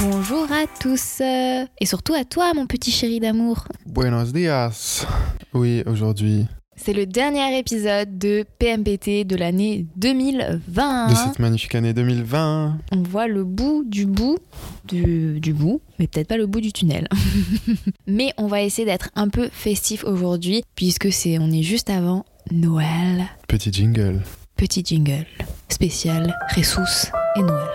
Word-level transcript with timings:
Bonjour 0.00 0.46
à 0.52 0.66
tous 0.80 1.20
et 1.20 1.86
surtout 1.86 2.14
à 2.14 2.24
toi 2.24 2.54
mon 2.54 2.66
petit 2.66 2.92
chéri 2.92 3.18
d'amour. 3.18 3.66
Buenos 3.84 4.32
dias. 4.32 5.04
Oui, 5.52 5.82
aujourd'hui. 5.86 6.46
C'est 6.76 6.92
le 6.92 7.04
dernier 7.04 7.58
épisode 7.58 8.16
de 8.16 8.44
PMPT 8.60 9.26
de 9.26 9.34
l'année 9.34 9.86
2020. 9.96 11.08
De 11.08 11.14
cette 11.16 11.40
magnifique 11.40 11.74
année 11.74 11.92
2020. 11.92 12.78
On 12.92 13.02
voit 13.02 13.26
le 13.26 13.42
bout 13.42 13.82
du 13.84 14.06
bout 14.06 14.38
du, 14.84 15.40
du 15.40 15.52
bout, 15.52 15.80
mais 15.98 16.06
peut-être 16.06 16.28
pas 16.28 16.36
le 16.36 16.46
bout 16.46 16.60
du 16.60 16.72
tunnel. 16.72 17.08
mais 18.06 18.32
on 18.36 18.46
va 18.46 18.62
essayer 18.62 18.84
d'être 18.84 19.10
un 19.16 19.28
peu 19.28 19.48
festif 19.52 20.04
aujourd'hui 20.04 20.62
puisque 20.76 21.12
c'est 21.12 21.38
on 21.40 21.50
est 21.50 21.64
juste 21.64 21.90
avant 21.90 22.24
Noël. 22.52 23.26
Petit 23.48 23.72
jingle. 23.72 24.22
Petit 24.56 24.84
jingle 24.84 25.26
spécial 25.68 26.36
Ressus 26.56 27.10
et 27.36 27.42
Noël. 27.42 27.68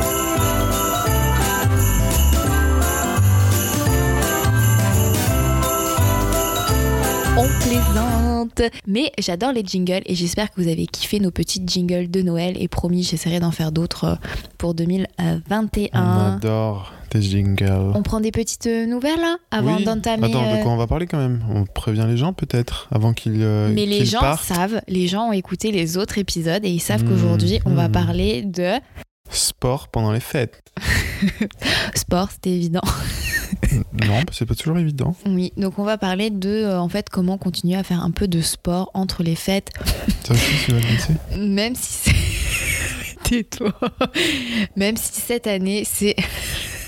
On 7.40 7.48
plaisante 7.58 8.60
Mais 8.86 9.12
j'adore 9.18 9.52
les 9.52 9.64
jingles 9.64 10.02
et 10.04 10.14
j'espère 10.14 10.50
que 10.50 10.60
vous 10.60 10.68
avez 10.68 10.86
kiffé 10.86 11.20
nos 11.20 11.30
petits 11.30 11.62
jingles 11.66 12.10
de 12.10 12.20
Noël 12.20 12.54
et 12.60 12.68
promis 12.68 13.02
j'essaierai 13.02 13.40
d'en 13.40 13.50
faire 13.50 13.72
d'autres 13.72 14.04
euh, 14.04 14.14
pour 14.58 14.74
2021. 14.74 15.88
On 15.94 16.34
adore 16.34 16.92
tes 17.08 17.22
jingles. 17.22 17.92
On 17.94 18.02
prend 18.02 18.20
des 18.20 18.30
petites 18.30 18.66
euh, 18.66 18.84
nouvelles 18.84 19.20
là 19.20 19.38
avant 19.50 19.76
Oui. 19.76 19.84
d'entamer. 19.84 20.26
Attends, 20.26 20.42
de 20.52 20.58
euh, 20.58 20.62
quoi 20.62 20.72
on 20.72 20.76
va 20.76 20.86
parler 20.86 21.06
quand 21.06 21.16
même? 21.16 21.42
On 21.48 21.64
prévient 21.64 22.04
les 22.06 22.18
gens 22.18 22.34
peut-être 22.34 22.88
avant 22.92 23.14
qu'ils 23.14 23.40
euh, 23.40 23.72
Mais 23.74 23.86
les 23.86 24.04
gens 24.04 24.20
partent. 24.20 24.44
savent, 24.44 24.82
les 24.86 25.08
gens 25.08 25.28
ont 25.30 25.32
écouté 25.32 25.72
les 25.72 25.96
autres 25.96 26.18
épisodes 26.18 26.62
et 26.62 26.70
ils 26.70 26.78
savent 26.80 27.04
Mmh, 27.04 27.08
qu'aujourd'hui 27.08 27.60
on 27.64 27.70
va 27.70 27.88
mmh. 27.88 27.92
parler 27.92 28.42
de 28.42 28.72
Sport 29.30 29.88
pendant 29.88 30.12
les 30.12 30.20
fêtes. 30.20 30.60
sport, 31.94 32.30
c'était 32.32 32.50
évident. 32.50 32.82
non, 34.06 34.20
c'est 34.32 34.46
pas 34.46 34.54
toujours 34.54 34.78
évident. 34.78 35.14
Oui, 35.26 35.52
donc 35.56 35.78
on 35.78 35.84
va 35.84 35.98
parler 35.98 36.30
de 36.30 36.48
euh, 36.48 36.80
en 36.80 36.88
fait 36.88 37.08
comment 37.10 37.38
continuer 37.38 37.76
à 37.76 37.82
faire 37.82 38.02
un 38.02 38.10
peu 38.10 38.28
de 38.28 38.40
sport 38.40 38.90
entre 38.94 39.22
les 39.22 39.34
fêtes, 39.34 39.70
Ça 40.24 40.34
aussi, 40.34 40.52
tu 40.64 40.72
vas 40.72 41.36
même 41.36 41.74
si 41.74 42.10
c'est 42.10 43.22
tais-toi. 43.24 43.72
Même 44.76 44.96
si 44.96 45.20
cette 45.20 45.46
année 45.46 45.84
c'est 45.84 46.16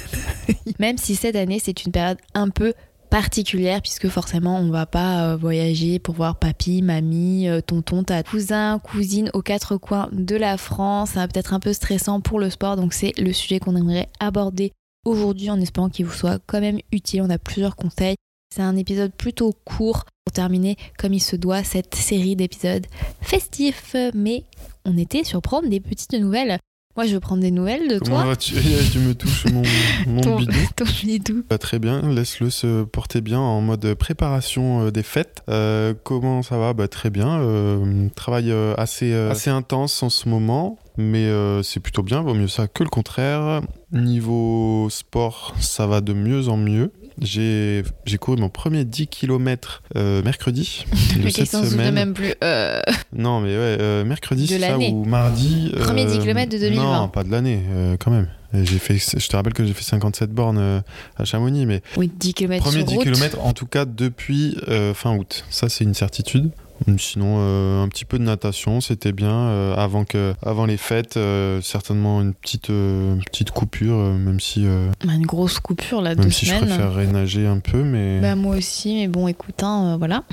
même 0.78 0.98
si 0.98 1.14
cette 1.14 1.36
année 1.36 1.60
c'est 1.62 1.84
une 1.84 1.92
période 1.92 2.18
un 2.34 2.48
peu 2.48 2.74
particulière 3.10 3.82
puisque 3.82 4.08
forcément 4.08 4.58
on 4.58 4.70
va 4.70 4.86
pas 4.86 5.32
euh, 5.32 5.36
voyager 5.36 5.98
pour 5.98 6.14
voir 6.14 6.36
papy, 6.36 6.80
mamie, 6.80 7.48
euh, 7.48 7.60
tonton, 7.60 8.02
ta 8.04 8.22
cousin, 8.22 8.78
cousine 8.78 9.30
aux 9.34 9.42
quatre 9.42 9.76
coins 9.76 10.08
de 10.12 10.36
la 10.36 10.56
France. 10.56 11.10
Ça 11.10 11.20
va 11.20 11.28
peut-être 11.28 11.52
un 11.52 11.60
peu 11.60 11.72
stressant 11.72 12.20
pour 12.20 12.40
le 12.40 12.48
sport 12.50 12.76
donc 12.76 12.94
c'est 12.94 13.12
le 13.18 13.32
sujet 13.32 13.58
qu'on 13.58 13.76
aimerait 13.76 14.08
aborder 14.18 14.72
aujourd'hui 15.04 15.50
en 15.50 15.60
espérant 15.60 15.88
qu'il 15.88 16.06
vous 16.06 16.12
soit 16.12 16.40
quand 16.46 16.60
même 16.60 16.78
utile. 16.92 17.22
On 17.22 17.30
a 17.30 17.38
plusieurs 17.38 17.76
conseils. 17.76 18.16
C'est 18.54 18.62
un 18.62 18.76
épisode 18.76 19.12
plutôt 19.12 19.54
court 19.64 20.04
pour 20.24 20.32
terminer 20.32 20.76
comme 20.98 21.14
il 21.14 21.20
se 21.20 21.36
doit 21.36 21.64
cette 21.64 21.94
série 21.94 22.36
d'épisodes 22.36 22.86
festifs 23.22 23.96
mais 24.14 24.44
on 24.84 24.98
était 24.98 25.24
sur 25.24 25.40
prendre 25.40 25.68
des 25.68 25.80
petites 25.80 26.12
nouvelles. 26.12 26.58
Moi 26.94 27.06
je 27.06 27.14
veux 27.14 27.20
prendre 27.20 27.40
des 27.40 27.50
nouvelles 27.50 27.88
de 27.88 27.98
Comment 27.98 28.16
toi. 28.18 28.24
vas-tu 28.26 28.54
Tu 28.92 28.98
me 28.98 29.14
touches 29.14 29.46
mon, 29.46 29.62
mon 30.06 30.20
Ton, 30.22 30.36
bidou. 30.36 30.52
ton 30.76 30.84
bidou. 30.84 31.44
Bah, 31.48 31.56
très 31.56 31.78
bien, 31.78 32.02
laisse-le 32.12 32.50
se 32.50 32.82
porter 32.84 33.22
bien 33.22 33.40
en 33.40 33.62
mode 33.62 33.94
préparation 33.94 34.82
euh, 34.86 34.90
des 34.90 35.02
fêtes. 35.02 35.42
Euh, 35.48 35.94
comment 36.04 36.42
ça 36.42 36.58
va? 36.58 36.74
Bah, 36.74 36.88
Très 36.88 37.08
bien, 37.08 37.40
euh, 37.40 38.08
travail 38.14 38.52
assez, 38.76 39.10
euh, 39.14 39.30
assez 39.30 39.48
intense 39.48 40.02
en 40.02 40.10
ce 40.10 40.28
moment, 40.28 40.78
mais 40.98 41.24
euh, 41.26 41.62
c'est 41.62 41.80
plutôt 41.80 42.02
bien, 42.02 42.20
vaut 42.22 42.34
mieux 42.34 42.48
ça 42.48 42.66
que 42.68 42.82
le 42.82 42.88
contraire. 42.90 43.62
Niveau 43.92 44.88
sport, 44.90 45.54
ça 45.60 45.86
va 45.86 46.00
de 46.00 46.12
mieux 46.12 46.48
en 46.48 46.56
mieux. 46.56 46.90
J'ai 47.20 47.84
couru 48.20 48.38
mon 48.38 48.48
premier 48.48 48.84
10 48.84 49.06
km 49.08 49.82
mercredi 49.94 50.84
de 51.16 51.18
Mais 51.22 51.30
cette 51.30 51.34
question 51.34 51.62
se 51.62 51.70
semaine. 51.70 51.94
même 51.94 52.14
plus. 52.14 52.34
Euh, 52.42 52.80
Non, 53.14 53.40
mais 53.40 53.48
ouais, 53.50 53.76
euh, 53.80 54.04
mercredi, 54.04 54.44
De 54.44 54.48
c'est 54.48 54.58
ça, 54.60 54.78
ou 54.78 55.04
mardi. 55.04 55.72
Premier 55.78 56.06
10 56.06 56.16
euh, 56.16 56.20
kilomètres 56.20 56.52
de 56.52 56.58
2020. 56.58 56.82
Non, 57.00 57.08
pas 57.08 57.22
de 57.24 57.30
l'année, 57.30 57.60
euh, 57.70 57.96
quand 57.98 58.10
même. 58.10 58.28
J'ai 58.54 58.78
fait, 58.78 58.96
je 58.98 59.28
te 59.28 59.36
rappelle 59.36 59.54
que 59.54 59.64
j'ai 59.64 59.72
fait 59.72 59.82
57 59.84 60.30
bornes 60.30 60.58
euh, 60.58 60.80
à 61.16 61.24
Chamonix, 61.24 61.64
mais 61.64 61.80
oui, 61.96 62.10
10 62.14 62.34
km 62.34 62.62
premier 62.62 62.78
sur 62.80 62.86
10 62.88 62.94
route. 62.96 63.04
km 63.04 63.38
en 63.40 63.52
tout 63.54 63.64
cas 63.66 63.84
depuis 63.86 64.56
euh, 64.68 64.92
fin 64.92 65.16
août. 65.16 65.44
Ça, 65.48 65.68
c'est 65.70 65.84
une 65.84 65.94
certitude. 65.94 66.50
Sinon, 66.98 67.36
euh, 67.38 67.82
un 67.82 67.88
petit 67.88 68.04
peu 68.04 68.18
de 68.18 68.24
natation, 68.24 68.80
c'était 68.80 69.12
bien. 69.12 69.30
euh, 69.32 69.74
avant, 69.76 70.04
que, 70.04 70.34
avant 70.44 70.66
les 70.66 70.76
fêtes, 70.76 71.16
euh, 71.16 71.60
certainement 71.62 72.20
une 72.20 72.34
petite, 72.34 72.70
euh, 72.70 73.16
petite 73.30 73.50
coupure, 73.52 73.96
même 73.96 74.40
si, 74.40 74.66
euh, 74.66 74.90
Bah, 75.04 75.12
Une 75.14 75.26
grosse 75.26 75.60
coupure 75.60 76.02
là, 76.02 76.14
deux 76.14 76.22
même 76.22 76.32
si 76.32 76.46
je 76.46 76.54
préférerais 76.54 77.06
nager 77.06 77.46
un 77.46 77.58
peu, 77.58 77.82
mais 77.84 78.20
Bah, 78.20 78.34
moi 78.34 78.56
aussi, 78.56 78.94
mais 78.96 79.08
bon, 79.08 79.28
écoute, 79.28 79.62
hein, 79.62 79.96
voilà. 79.98 80.24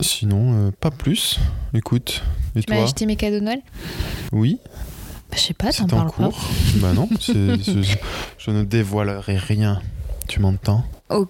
sinon, 0.00 0.68
euh, 0.68 0.70
pas 0.78 0.90
plus. 0.90 1.38
Écoute, 1.74 2.22
et 2.54 2.62
Tu 2.62 2.72
m'as 2.72 2.82
acheté 2.82 3.06
mes 3.06 3.16
cadeaux 3.16 3.40
de 3.40 3.44
Noël? 3.44 3.60
Oui, 4.32 4.58
bah, 5.30 5.36
Je 5.36 5.40
sais 5.40 5.54
pas, 5.54 5.72
t'en 5.72 5.86
parles 5.86 6.08
pas. 6.08 6.12
cours. 6.28 6.38
bah 6.76 6.92
non, 6.92 7.08
je 7.20 8.50
ne 8.50 8.62
dévoilerai 8.64 9.36
rien. 9.38 9.80
Tu 10.28 10.40
m'entends? 10.40 10.84
Ok. 11.10 11.28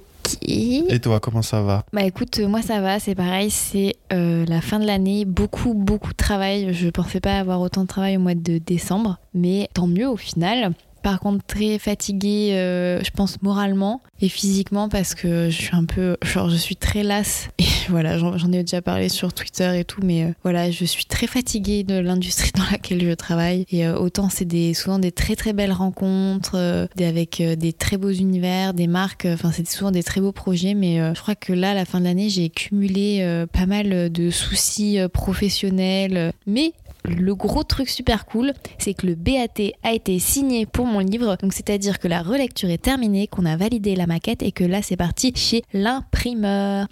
Et 0.48 1.00
toi, 1.00 1.20
comment 1.20 1.42
ça 1.42 1.62
va? 1.62 1.84
Bah 1.92 2.02
écoute, 2.02 2.38
euh, 2.38 2.48
moi 2.48 2.62
ça 2.62 2.80
va, 2.80 2.98
c'est 2.98 3.14
pareil, 3.14 3.50
c'est 3.50 3.96
euh, 4.12 4.44
la 4.46 4.60
fin 4.60 4.78
de 4.78 4.86
l'année, 4.86 5.24
beaucoup 5.24 5.74
beaucoup 5.74 6.10
de 6.10 6.16
travail. 6.16 6.72
Je 6.72 6.88
pensais 6.88 7.20
pas 7.20 7.38
avoir 7.38 7.60
autant 7.60 7.82
de 7.82 7.86
travail 7.86 8.16
au 8.16 8.20
mois 8.20 8.34
de 8.34 8.58
décembre, 8.58 9.18
mais 9.34 9.68
tant 9.74 9.86
mieux 9.86 10.08
au 10.08 10.16
final. 10.16 10.72
Par 11.02 11.18
contre, 11.18 11.44
très 11.44 11.78
fatiguée, 11.80 12.50
euh, 12.52 13.02
je 13.02 13.10
pense 13.10 13.42
moralement 13.42 14.00
et 14.20 14.28
physiquement 14.28 14.88
parce 14.88 15.16
que 15.16 15.50
je 15.50 15.56
suis 15.56 15.74
un 15.74 15.84
peu, 15.84 16.16
genre, 16.22 16.48
je 16.48 16.56
suis 16.56 16.76
très 16.76 17.02
lasse. 17.02 17.48
Et 17.58 17.64
voilà, 17.92 18.18
j'en 18.18 18.52
ai 18.52 18.62
déjà 18.62 18.82
parlé 18.82 19.08
sur 19.08 19.32
Twitter 19.32 19.78
et 19.78 19.84
tout, 19.84 20.00
mais 20.02 20.24
euh, 20.24 20.28
voilà, 20.42 20.70
je 20.70 20.84
suis 20.84 21.04
très 21.04 21.26
fatiguée 21.26 21.84
de 21.84 21.94
l'industrie 21.98 22.50
dans 22.56 22.64
laquelle 22.70 23.02
je 23.04 23.12
travaille. 23.14 23.64
Et 23.70 23.86
euh, 23.86 23.96
autant 23.96 24.28
c'est 24.28 24.44
des, 24.44 24.74
souvent 24.74 24.98
des 24.98 25.12
très 25.12 25.36
très 25.36 25.52
belles 25.52 25.72
rencontres, 25.72 26.56
euh, 26.56 26.86
des- 26.96 27.04
avec 27.04 27.40
euh, 27.40 27.54
des 27.54 27.72
très 27.72 27.96
beaux 27.98 28.10
univers, 28.10 28.74
des 28.74 28.86
marques. 28.88 29.26
Enfin, 29.30 29.52
c'est 29.52 29.68
souvent 29.70 29.90
des 29.92 30.02
très 30.02 30.20
beaux 30.20 30.32
projets, 30.32 30.74
mais 30.74 31.00
euh, 31.00 31.14
je 31.14 31.20
crois 31.20 31.34
que 31.36 31.52
là, 31.52 31.70
à 31.70 31.74
la 31.74 31.84
fin 31.84 32.00
de 32.00 32.04
l'année, 32.04 32.28
j'ai 32.28 32.48
cumulé 32.48 33.18
euh, 33.20 33.46
pas 33.46 33.66
mal 33.66 34.10
de 34.10 34.30
soucis 34.30 34.98
euh, 34.98 35.08
professionnels. 35.08 36.32
Mais 36.46 36.72
le 37.04 37.34
gros 37.34 37.64
truc 37.64 37.88
super 37.88 38.26
cool, 38.26 38.52
c'est 38.78 38.94
que 38.94 39.06
le 39.06 39.14
BAT 39.14 39.72
a 39.82 39.92
été 39.92 40.18
signé 40.18 40.66
pour 40.66 40.86
mon 40.86 41.00
livre. 41.00 41.36
Donc, 41.40 41.52
c'est-à-dire 41.52 41.98
que 41.98 42.08
la 42.08 42.22
relecture 42.22 42.70
est 42.70 42.82
terminée, 42.82 43.26
qu'on 43.26 43.44
a 43.44 43.56
validé 43.56 43.96
la 43.96 44.06
maquette 44.06 44.42
et 44.42 44.52
que 44.52 44.64
là, 44.64 44.82
c'est 44.82 44.96
parti 44.96 45.32
chez 45.34 45.62
l'imprimeur. 45.72 46.86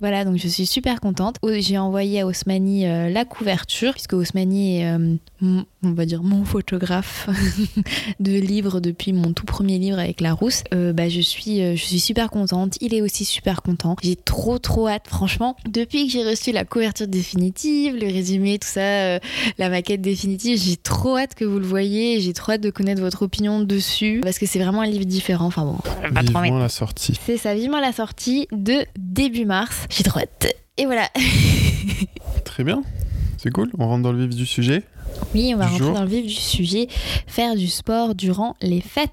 Voilà, 0.00 0.24
donc 0.24 0.36
je 0.36 0.48
suis 0.48 0.66
super 0.66 1.00
contente. 1.00 1.36
Oh, 1.42 1.50
J'ai 1.58 1.78
envoyé 1.78 2.20
à 2.20 2.26
Osmani 2.26 2.86
euh, 2.86 3.08
la 3.08 3.24
couverture, 3.24 3.92
puisque 3.92 4.12
Osmani 4.14 4.80
est, 4.80 4.92
euh, 4.92 5.16
on 5.82 5.92
va 5.92 6.06
dire, 6.06 6.22
mon 6.22 6.44
photographe 6.44 7.28
de 8.20 8.32
livres 8.32 8.80
depuis 8.80 9.12
mon 9.12 9.32
tout 9.32 9.46
premier 9.46 9.78
livre 9.78 9.98
avec 9.98 10.20
la 10.20 10.32
rousse. 10.32 10.64
Euh, 10.74 10.92
bah, 10.92 11.08
je, 11.08 11.20
suis, 11.20 11.62
euh, 11.62 11.76
je 11.76 11.84
suis 11.84 12.00
super 12.00 12.30
contente. 12.30 12.76
Il 12.80 12.94
est 12.94 13.02
aussi 13.02 13.24
super 13.24 13.62
content. 13.62 13.96
J'ai 14.02 14.16
trop, 14.16 14.58
trop 14.58 14.88
hâte, 14.88 15.06
franchement. 15.08 15.56
Depuis 15.68 16.06
que 16.06 16.12
j'ai 16.12 16.28
reçu 16.28 16.50
la 16.50 16.64
couverture 16.64 17.06
définitive, 17.06 17.94
le 17.94 18.06
résumé, 18.06 18.58
tout 18.58 18.68
ça, 18.68 18.80
euh, 18.80 19.18
la 19.58 19.68
maquette 19.68 20.00
définitive, 20.00 20.58
j'ai 20.60 20.76
trop 20.76 21.16
hâte 21.16 21.34
que 21.34 21.44
vous 21.44 21.58
le 21.58 21.66
voyez. 21.66 22.20
J'ai 22.20 22.32
trop 22.32 22.52
hâte 22.52 22.60
de 22.60 22.70
connaître 22.70 23.00
votre 23.00 23.22
opinion 23.22 23.60
dessus, 23.60 24.20
parce 24.22 24.38
que 24.38 24.46
c'est 24.46 24.58
vraiment 24.58 24.80
un 24.80 24.86
livre 24.86 25.04
différent. 25.04 25.46
Enfin 25.46 25.64
bon, 25.64 25.76
pas 26.12 26.22
trop 26.24 26.42
Vivement 26.42 26.58
la 26.58 26.68
sortie. 26.68 27.18
c'est 27.24 27.36
ça, 27.36 27.54
vivement 27.54 27.80
la 27.80 27.92
sortie 27.92 28.48
de 28.52 28.84
début 28.98 29.44
mars. 29.44 29.86
J'ai 29.90 30.02
trop 30.02 30.20
hâte. 30.20 30.52
Et 30.76 30.86
voilà. 30.86 31.08
Très 32.44 32.64
bien. 32.64 32.82
C'est 33.36 33.50
cool. 33.50 33.70
On 33.78 33.86
rentre 33.86 34.02
dans 34.02 34.12
le 34.12 34.26
vif 34.26 34.36
du 34.36 34.46
sujet. 34.46 34.82
Oui, 35.34 35.52
on 35.54 35.58
va 35.58 35.66
rentrer 35.66 35.84
jour. 35.84 35.94
dans 35.94 36.02
le 36.02 36.08
vif 36.08 36.26
du 36.26 36.32
sujet. 36.32 36.88
Faire 37.26 37.54
du 37.54 37.68
sport 37.68 38.14
durant 38.14 38.56
les 38.60 38.80
fêtes. 38.80 39.12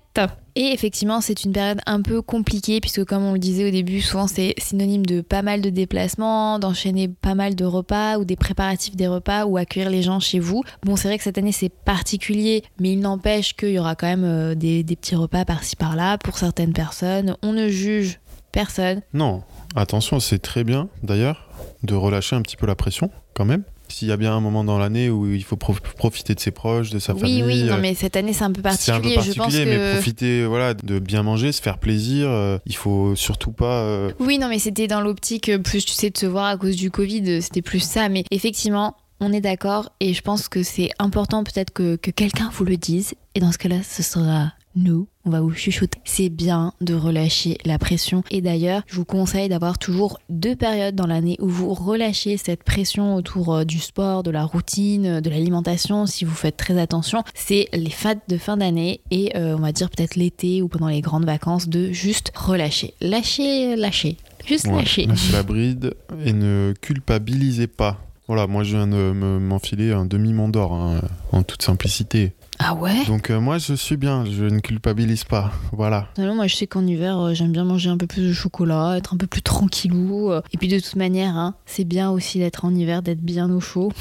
Et 0.58 0.72
effectivement, 0.72 1.20
c'est 1.20 1.44
une 1.44 1.52
période 1.52 1.82
un 1.86 2.02
peu 2.02 2.22
compliquée 2.22 2.80
puisque 2.80 3.04
comme 3.04 3.24
on 3.24 3.34
le 3.34 3.40
disait 3.40 3.68
au 3.68 3.72
début, 3.72 4.00
souvent 4.00 4.28
c'est 4.28 4.54
synonyme 4.58 5.06
de 5.06 5.20
pas 5.20 5.42
mal 5.42 5.60
de 5.60 5.70
déplacements, 5.70 6.60
d'enchaîner 6.60 7.10
pas 7.10 7.36
mal 7.36 7.56
de 7.56 7.66
repas 7.66 8.18
ou 8.18 8.24
des 8.24 8.38
préparatifs 8.38 8.96
des 8.96 9.08
repas 9.08 9.46
ou 9.46 9.58
accueillir 9.58 9.90
les 9.90 10.02
gens 10.02 10.22
chez 10.22 10.40
vous. 10.40 10.64
Bon, 10.84 10.96
c'est 10.96 11.10
vrai 11.10 11.18
que 11.18 11.26
cette 11.26 11.38
année 11.38 11.52
c'est 11.52 11.68
particulier, 11.68 12.64
mais 12.80 12.94
il 12.94 13.00
n'empêche 13.00 13.54
qu'il 13.54 13.72
y 13.72 13.80
aura 13.80 13.96
quand 13.96 14.08
même 14.08 14.24
euh, 14.24 14.56
des, 14.56 14.84
des 14.84 14.96
petits 14.96 15.16
repas 15.16 15.44
par-ci 15.44 15.76
par-là 15.76 16.18
pour 16.20 16.38
certaines 16.38 16.72
personnes. 16.72 17.36
On 17.44 17.52
ne 17.52 17.68
juge 17.68 18.22
personne. 18.54 19.02
Non, 19.14 19.44
attention, 19.76 20.22
c'est 20.22 20.40
très 20.40 20.64
bien 20.64 20.88
d'ailleurs 21.04 21.50
de 21.84 21.96
relâcher 21.96 22.38
un 22.38 22.42
petit 22.42 22.56
peu 22.56 22.66
la 22.66 22.76
pression 22.76 23.12
quand 23.34 23.46
même. 23.46 23.64
S'il 23.98 24.10
y 24.10 24.12
a 24.12 24.18
bien 24.18 24.34
un 24.36 24.42
moment 24.42 24.66
dans 24.66 24.78
l'année 24.78 25.10
où 25.10 25.26
il 25.32 25.42
faut 25.46 25.56
prof- 25.56 25.80
profiter 25.80 26.36
de 26.36 26.40
ses 26.42 26.52
proches, 26.52 26.90
de 26.90 27.00
sa 27.00 27.14
Oui, 27.14 27.22
famille. 27.22 27.44
oui, 27.44 27.64
non, 27.64 27.76
euh, 27.76 27.80
mais 27.82 27.96
cette 27.96 28.18
année 28.18 28.34
c'est 28.34 28.44
un 28.44 28.52
peu 28.52 28.62
C'est 28.78 28.92
un 28.92 29.00
peu 29.00 29.04
particulier. 29.14 29.14
Je 29.22 29.38
pense 29.38 29.54
particulier, 29.54 29.66
mais 29.66 29.78
que. 29.78 29.94
profiter 29.94 30.46
voilà, 30.46 30.74
de 30.74 31.00
bien 31.00 31.24
manger, 31.24 31.54
se 31.54 31.62
faire 31.62 31.78
plaisir. 31.78 32.28
euh, 32.30 32.58
il 32.66 32.76
faut 32.76 33.16
surtout 33.16 33.54
pas. 33.54 33.84
euh, 33.84 34.12
Oui, 34.20 34.38
non, 34.38 34.50
mais 34.50 34.60
c'était 34.60 34.88
dans 34.88 35.00
l'optique 35.00 35.50
plus, 35.64 35.86
tu 35.86 35.94
sais, 35.94 36.10
de 36.10 36.18
se 36.18 36.26
voir 36.26 36.44
à 36.48 36.58
cause 36.58 36.76
du 36.76 36.92
Covid, 36.92 37.42
c'était 37.42 37.62
plus 37.62 37.80
ça. 37.80 38.10
Mais 38.10 38.26
effectivement, 38.32 38.98
on 39.22 39.32
est 39.32 39.40
d'accord 39.40 39.94
et 40.02 40.14
je 40.14 40.22
pense 40.22 40.50
que 40.50 40.62
c'est 40.62 40.90
important 41.00 41.46
peut-être 41.46 41.72
que, 41.72 41.96
que 41.96 42.12
quelqu'un 42.12 42.50
vous 42.54 42.66
le 42.66 42.76
dise. 42.76 43.14
Et 43.34 43.40
dans 43.40 43.54
ce 43.54 43.58
cas-là, 43.58 43.78
ce 43.82 44.04
sera 44.04 44.52
nous. 44.76 45.08
On 45.26 45.30
va 45.32 45.42
vous 45.42 45.52
chuchoter. 45.54 46.00
C'est 46.06 46.30
bien 46.30 46.74
de 46.82 46.94
relâcher 46.94 47.58
la 47.66 47.80
pression. 47.80 48.24
Et 48.30 48.42
d'ailleurs, 48.42 48.84
je 48.88 48.96
vous 48.96 49.06
conseille 49.06 49.50
d'avoir 49.50 49.80
toujours 49.80 50.20
deux 50.30 50.56
périodes 50.56 50.94
dans 50.96 51.08
l'année 51.08 51.36
où 51.40 51.48
vous 51.48 51.74
relâchez 51.74 52.38
cette 52.38 52.64
pression 52.64 53.16
autour 53.16 53.56
euh, 53.56 53.64
du 53.64 53.80
sport, 53.80 54.22
de 54.22 54.30
la 54.32 54.44
routine, 54.44 55.20
de 55.22 55.30
l'alimentation, 55.30 56.06
si 56.06 56.26
vous 56.26 56.36
faites 56.36 56.58
très 56.58 56.80
attention. 56.80 57.24
C'est 57.34 57.70
les 57.74 57.90
fêtes 57.90 58.22
de 58.28 58.38
fin 58.38 58.58
d'année 58.58 59.02
et 59.10 59.36
euh, 59.36 59.56
on 59.58 59.62
va 59.62 59.72
dire 59.72 59.90
peut-être 59.90 60.16
l'été 60.16 60.62
ou 60.62 60.68
pendant 60.68 60.88
les 60.90 61.02
grandes 61.02 61.26
vacances 61.26 61.68
de 61.70 61.92
juste 61.92 62.32
relâcher. 62.36 62.94
Lâcher, 63.02 63.76
lâcher. 63.76 64.18
Juste 64.46 64.68
ouais, 64.68 64.76
lâcher. 64.76 65.08
lâcher 65.08 65.32
la 65.34 65.42
bride 65.44 65.96
et 66.24 66.34
ne 66.34 66.74
culpabilisez 66.82 67.66
pas. 67.68 68.00
Voilà, 68.28 68.46
moi 68.48 68.64
je 68.64 68.76
viens 68.76 68.88
de 68.88 68.96
me- 69.12 69.40
m'enfiler 69.40 69.92
un 69.92 70.06
demi-monde 70.06 70.52
d'or 70.52 70.74
hein, 70.74 71.02
en 71.32 71.44
toute 71.44 71.62
simplicité. 71.64 72.32
Ah 72.60 72.74
ouais? 72.74 73.06
Donc 73.06 73.30
euh, 73.30 73.40
moi 73.40 73.58
je 73.58 73.74
suis 73.74 73.98
bien, 73.98 74.26
je 74.26 74.46
ne 74.46 74.60
culpabilise 74.60 75.24
pas. 75.26 75.52
Voilà. 75.74 76.08
Non, 76.18 76.36
moi 76.36 76.48
je 76.48 76.56
sais 76.56 76.68
qu'en 76.68 76.86
hiver 76.88 77.20
euh, 77.20 77.34
j'aime 77.34 77.52
bien 77.52 77.64
manger 77.66 77.90
un 77.90 77.98
peu 77.98 78.08
plus 78.08 78.28
de 78.28 78.34
chocolat, 78.34 78.96
être 78.98 79.14
un 79.14 79.18
peu 79.18 79.28
plus 79.28 79.42
tranquillou. 79.42 80.32
euh. 80.32 80.42
Et 80.54 80.58
puis 80.58 80.68
de 80.68 80.80
toute 80.80 80.96
manière, 80.96 81.36
hein, 81.36 81.56
c'est 81.66 81.84
bien 81.84 82.10
aussi 82.12 82.40
d'être 82.40 82.64
en 82.66 82.74
hiver, 82.74 83.02
d'être 83.02 83.22
bien 83.22 83.50
au 83.52 83.60
chaud. 83.60 83.92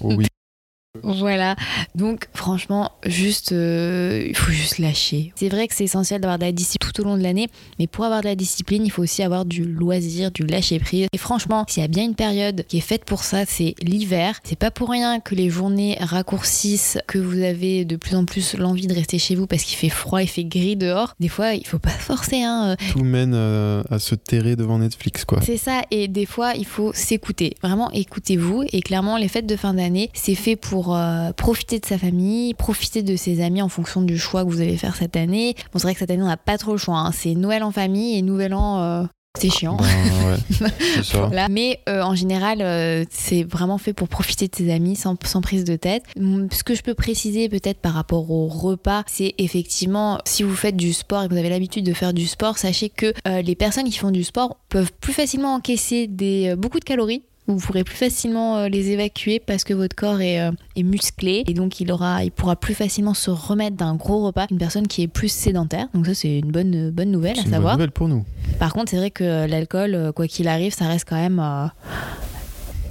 Oh 0.00 0.14
oui. 0.16 0.26
Voilà. 1.02 1.56
Donc 1.94 2.28
franchement, 2.34 2.92
juste, 3.04 3.52
euh, 3.52 4.24
il 4.28 4.36
faut 4.36 4.52
juste 4.52 4.78
lâcher. 4.78 5.32
C'est 5.36 5.48
vrai 5.48 5.68
que 5.68 5.74
c'est 5.74 5.84
essentiel 5.84 6.20
d'avoir 6.20 6.38
de 6.38 6.44
la 6.44 6.52
discipline 6.52 6.76
tout 6.92 7.00
au 7.00 7.04
long 7.04 7.16
de 7.16 7.22
l'année, 7.22 7.48
mais 7.78 7.86
pour 7.86 8.04
avoir 8.04 8.20
de 8.20 8.26
la 8.26 8.36
discipline, 8.36 8.84
il 8.84 8.90
faut 8.90 9.02
aussi 9.02 9.22
avoir 9.22 9.44
du 9.44 9.64
loisir, 9.64 10.30
du 10.30 10.44
lâcher 10.46 10.78
prise. 10.78 11.06
Et 11.12 11.18
franchement, 11.18 11.64
s'il 11.68 11.82
y 11.82 11.84
a 11.84 11.88
bien 11.88 12.04
une 12.04 12.14
période 12.14 12.64
qui 12.68 12.78
est 12.78 12.82
faite 12.82 13.04
pour 13.04 13.24
ça, 13.24 13.44
c'est 13.46 13.74
l'hiver. 13.82 14.40
C'est 14.44 14.58
pas 14.58 14.70
pour 14.70 14.90
rien 14.90 15.20
que 15.20 15.34
les 15.34 15.50
journées 15.50 15.96
raccourcissent, 16.00 16.98
que 17.06 17.18
vous 17.18 17.40
avez 17.40 17.84
de 17.84 17.96
plus 17.96 18.14
en 18.14 18.24
plus 18.24 18.54
l'envie 18.56 18.86
de 18.86 18.94
rester 18.94 19.18
chez 19.18 19.34
vous 19.34 19.46
parce 19.46 19.62
qu'il 19.62 19.76
fait 19.76 19.88
froid, 19.88 20.22
il 20.22 20.28
fait 20.28 20.44
gris 20.44 20.76
dehors. 20.76 21.14
Des 21.20 21.28
fois, 21.28 21.54
il 21.54 21.66
faut 21.66 21.78
pas 21.78 21.90
forcer. 21.90 22.42
Hein. 22.42 22.76
Tout 22.92 23.04
mène 23.04 23.32
euh, 23.34 23.82
à 23.90 23.98
se 23.98 24.14
terrer 24.14 24.56
devant 24.56 24.78
Netflix 24.78 25.24
quoi. 25.24 25.40
C'est 25.42 25.56
ça, 25.56 25.82
et 25.90 26.08
des 26.08 26.26
fois, 26.26 26.54
il 26.54 26.66
faut 26.66 26.92
s'écouter. 26.92 27.54
Vraiment, 27.62 27.90
écoutez-vous. 27.92 28.64
Et 28.72 28.80
clairement, 28.82 29.16
les 29.16 29.28
fêtes 29.28 29.46
de 29.46 29.56
fin 29.56 29.74
d'année, 29.74 30.10
c'est 30.14 30.34
fait 30.34 30.56
pour 30.56 30.85
euh, 30.94 31.32
profiter 31.32 31.78
de 31.80 31.86
sa 31.86 31.98
famille, 31.98 32.54
profiter 32.54 33.02
de 33.02 33.16
ses 33.16 33.42
amis 33.42 33.62
en 33.62 33.68
fonction 33.68 34.02
du 34.02 34.18
choix 34.18 34.44
que 34.44 34.50
vous 34.50 34.60
allez 34.60 34.76
faire 34.76 34.96
cette 34.96 35.16
année. 35.16 35.54
Bon, 35.72 35.78
c'est 35.78 35.84
vrai 35.84 35.94
que 35.94 36.00
cette 36.00 36.10
année, 36.10 36.22
on 36.22 36.26
n'a 36.26 36.36
pas 36.36 36.58
trop 36.58 36.72
le 36.72 36.78
choix. 36.78 36.98
hein. 36.98 37.12
C'est 37.12 37.34
Noël 37.34 37.62
en 37.62 37.70
famille 37.72 38.16
et 38.18 38.22
Nouvel 38.22 38.54
An, 38.54 38.80
euh, 38.82 39.04
c'est 39.38 39.50
chiant. 39.50 39.76
Ben, 39.76 39.86
ouais, 40.62 41.02
ça. 41.02 41.48
Mais 41.50 41.80
euh, 41.88 42.02
en 42.02 42.14
général, 42.14 43.06
c'est 43.10 43.42
vraiment 43.42 43.76
fait 43.78 43.92
pour 43.92 44.08
profiter 44.08 44.48
de 44.48 44.54
ses 44.56 44.72
amis 44.72 44.96
sans, 44.96 45.16
sans 45.24 45.42
prise 45.42 45.64
de 45.64 45.76
tête. 45.76 46.04
Ce 46.16 46.62
que 46.64 46.74
je 46.74 46.82
peux 46.82 46.94
préciser 46.94 47.48
peut-être 47.48 47.80
par 47.80 47.92
rapport 47.92 48.30
au 48.30 48.46
repas, 48.48 49.02
c'est 49.06 49.34
effectivement 49.38 50.18
si 50.24 50.42
vous 50.42 50.54
faites 50.56 50.76
du 50.76 50.92
sport 50.94 51.22
et 51.24 51.28
que 51.28 51.32
vous 51.34 51.38
avez 51.38 51.50
l'habitude 51.50 51.84
de 51.84 51.92
faire 51.92 52.14
du 52.14 52.26
sport, 52.26 52.56
sachez 52.56 52.88
que 52.88 53.12
les 53.26 53.54
personnes 53.54 53.84
qui 53.84 53.98
font 53.98 54.10
du 54.10 54.24
sport 54.24 54.56
peuvent 54.70 54.92
plus 55.00 55.12
facilement 55.12 55.54
encaisser 55.54 56.06
des, 56.06 56.54
beaucoup 56.56 56.78
de 56.80 56.84
calories. 56.84 57.22
Vous 57.48 57.56
pourrez 57.58 57.84
plus 57.84 57.94
facilement 57.96 58.56
euh, 58.58 58.68
les 58.68 58.90
évacuer 58.90 59.38
parce 59.38 59.62
que 59.62 59.72
votre 59.72 59.94
corps 59.94 60.20
est, 60.20 60.40
euh, 60.40 60.50
est 60.74 60.82
musclé 60.82 61.44
et 61.46 61.54
donc 61.54 61.80
il, 61.80 61.92
aura, 61.92 62.24
il 62.24 62.32
pourra 62.32 62.56
plus 62.56 62.74
facilement 62.74 63.14
se 63.14 63.30
remettre 63.30 63.76
d'un 63.76 63.94
gros 63.94 64.24
repas 64.26 64.46
qu'une 64.48 64.58
personne 64.58 64.88
qui 64.88 65.02
est 65.02 65.08
plus 65.08 65.28
sédentaire. 65.30 65.86
Donc 65.94 66.06
ça 66.06 66.14
c'est 66.14 66.40
une 66.40 66.50
bonne, 66.50 66.90
bonne 66.90 67.10
nouvelle 67.12 67.36
C'est 67.36 67.42
à 67.42 67.44
une 67.44 67.50
bonne 67.50 67.54
savoir. 67.58 67.74
nouvelle 67.74 67.92
pour 67.92 68.08
nous. 68.08 68.24
Par 68.58 68.72
contre 68.72 68.90
c'est 68.90 68.96
vrai 68.96 69.10
que 69.10 69.46
l'alcool, 69.46 69.94
euh, 69.94 70.12
quoi 70.12 70.26
qu'il 70.26 70.48
arrive, 70.48 70.74
ça 70.74 70.86
reste 70.88 71.06
quand 71.08 71.16
même... 71.16 71.40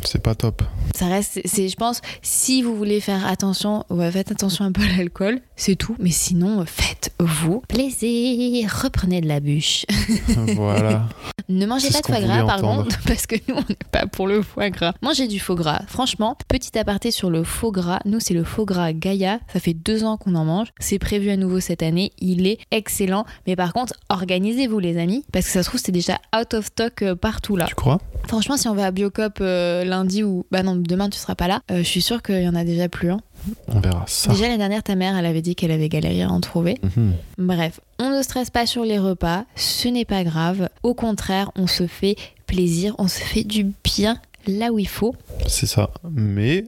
C'est 0.06 0.22
pas 0.22 0.36
top. 0.36 0.62
ça 0.96 1.08
reste, 1.08 1.42
c'est, 1.46 1.68
je 1.68 1.76
pense, 1.76 2.02
si 2.22 2.62
vous 2.62 2.76
voulez 2.76 3.00
faire 3.02 3.26
attention, 3.28 3.84
ouais, 3.90 4.12
faites 4.12 4.32
attention 4.32 4.66
un 4.66 4.72
peu 4.72 4.82
à 4.84 4.98
l'alcool, 4.98 5.42
c'est 5.56 5.76
tout. 5.76 5.96
Mais 6.00 6.12
sinon, 6.12 6.64
faites-vous 6.66 7.62
plaisir, 7.68 8.72
reprenez 8.84 9.22
de 9.22 9.28
la 9.28 9.40
bûche. 9.40 9.86
voilà. 10.56 11.08
ne 11.50 11.66
mangez 11.66 11.90
pas 11.90 12.02
de 12.02 12.06
foie 12.06 12.22
gras, 12.22 12.46
par 12.46 12.62
contre, 12.62 13.00
parce 13.08 13.26
que 13.26 13.36
nous, 13.48 13.56
on 13.56 13.64
n'est 13.68 13.78
pas 13.92 14.06
pour 14.08 14.28
le 14.28 14.42
foie 14.42 14.70
gras. 14.70 14.94
Mangez 15.02 15.28
du 15.28 15.40
faux 15.40 15.56
gras. 15.56 15.82
Franchement, 15.88 16.38
petit 16.48 16.78
aparté 16.78 17.12
sur 17.12 17.30
le 17.30 17.44
faux 17.44 17.72
gras. 17.72 18.00
Nous, 18.06 18.20
c'est 18.20 18.34
le 18.34 18.44
faux 18.44 18.66
gras 18.66 18.94
Gaïa. 18.94 19.40
Ça 19.52 19.60
fait 19.60 19.74
deux 19.74 20.04
ans 20.04 20.18
qu'on 20.18 20.36
en 20.36 20.46
mange. 20.46 20.68
C'est 20.80 21.00
prévu 21.00 21.30
à 21.30 21.38
nouveau 21.38 21.60
cette 21.60 21.84
année. 21.84 22.12
Il 22.20 22.48
est 22.48 22.60
excellent. 22.72 23.26
Mais 23.48 23.56
par 23.56 23.74
contre, 23.74 23.94
organisez-vous, 24.10 24.80
les 24.80 24.98
amis, 24.98 25.26
parce 25.32 25.46
que 25.46 25.52
ça 25.52 25.64
se 25.64 25.70
trouve, 25.70 25.82
c'est 25.84 25.92
déjà 25.92 26.20
out 26.38 26.54
of 26.54 26.66
stock 26.66 27.02
euh, 27.02 27.16
partout 27.16 27.56
là. 27.56 27.66
Tu 27.66 27.76
crois? 27.76 28.00
Franchement, 28.28 28.58
si 28.58 28.68
on 28.68 28.76
va 28.76 28.86
à 28.86 28.92
Biocop 28.92 29.40
euh, 29.42 29.84
lundi 29.96 30.24
ou. 30.24 30.46
Bah 30.52 30.64
non, 30.64 30.76
demain 30.76 31.10
tu 31.10 31.18
seras 31.20 31.36
pas 31.36 31.48
là, 31.48 31.62
euh, 31.72 31.78
je 31.80 31.84
suis 31.84 32.02
sûre 32.02 32.22
qu'il 32.22 32.42
y 32.42 32.48
en 32.48 32.56
a 32.56 32.64
déjà 32.64 32.88
plus. 32.90 33.12
hein. 33.12 33.20
On 33.68 33.80
verra 33.80 34.06
ça. 34.08 34.32
Déjà, 34.32 34.44
l'année 34.46 34.58
dernière, 34.58 34.82
ta 34.84 34.96
mère, 34.96 35.16
elle 35.18 35.26
avait 35.26 35.42
dit 35.42 35.56
qu'elle 35.56 35.72
avait 35.72 35.90
galéré 35.90 36.24
à 36.24 36.30
en 36.30 36.40
trouver. 36.42 36.78
Mhm. 36.96 37.14
Bref, 37.38 37.80
on 38.00 38.10
ne 38.16 38.22
stresse 38.24 38.50
pas 38.50 38.66
sur 38.66 38.84
les 38.84 38.98
repas, 39.00 39.46
ce 39.56 39.88
n'est 39.88 40.06
pas 40.06 40.24
grave. 40.24 40.70
Au 40.84 40.94
contraire, 40.94 41.52
on 41.56 41.68
se 41.68 41.86
fait 41.88 42.16
plaisir, 42.48 42.96
on 42.98 43.08
se 43.08 43.20
fait 43.20 43.44
du 43.44 43.72
bien 43.84 44.18
là 44.48 44.72
où 44.72 44.80
il 44.80 44.88
faut. 44.88 45.16
C'est 45.48 45.66
ça. 45.68 45.90
Mais 46.12 46.66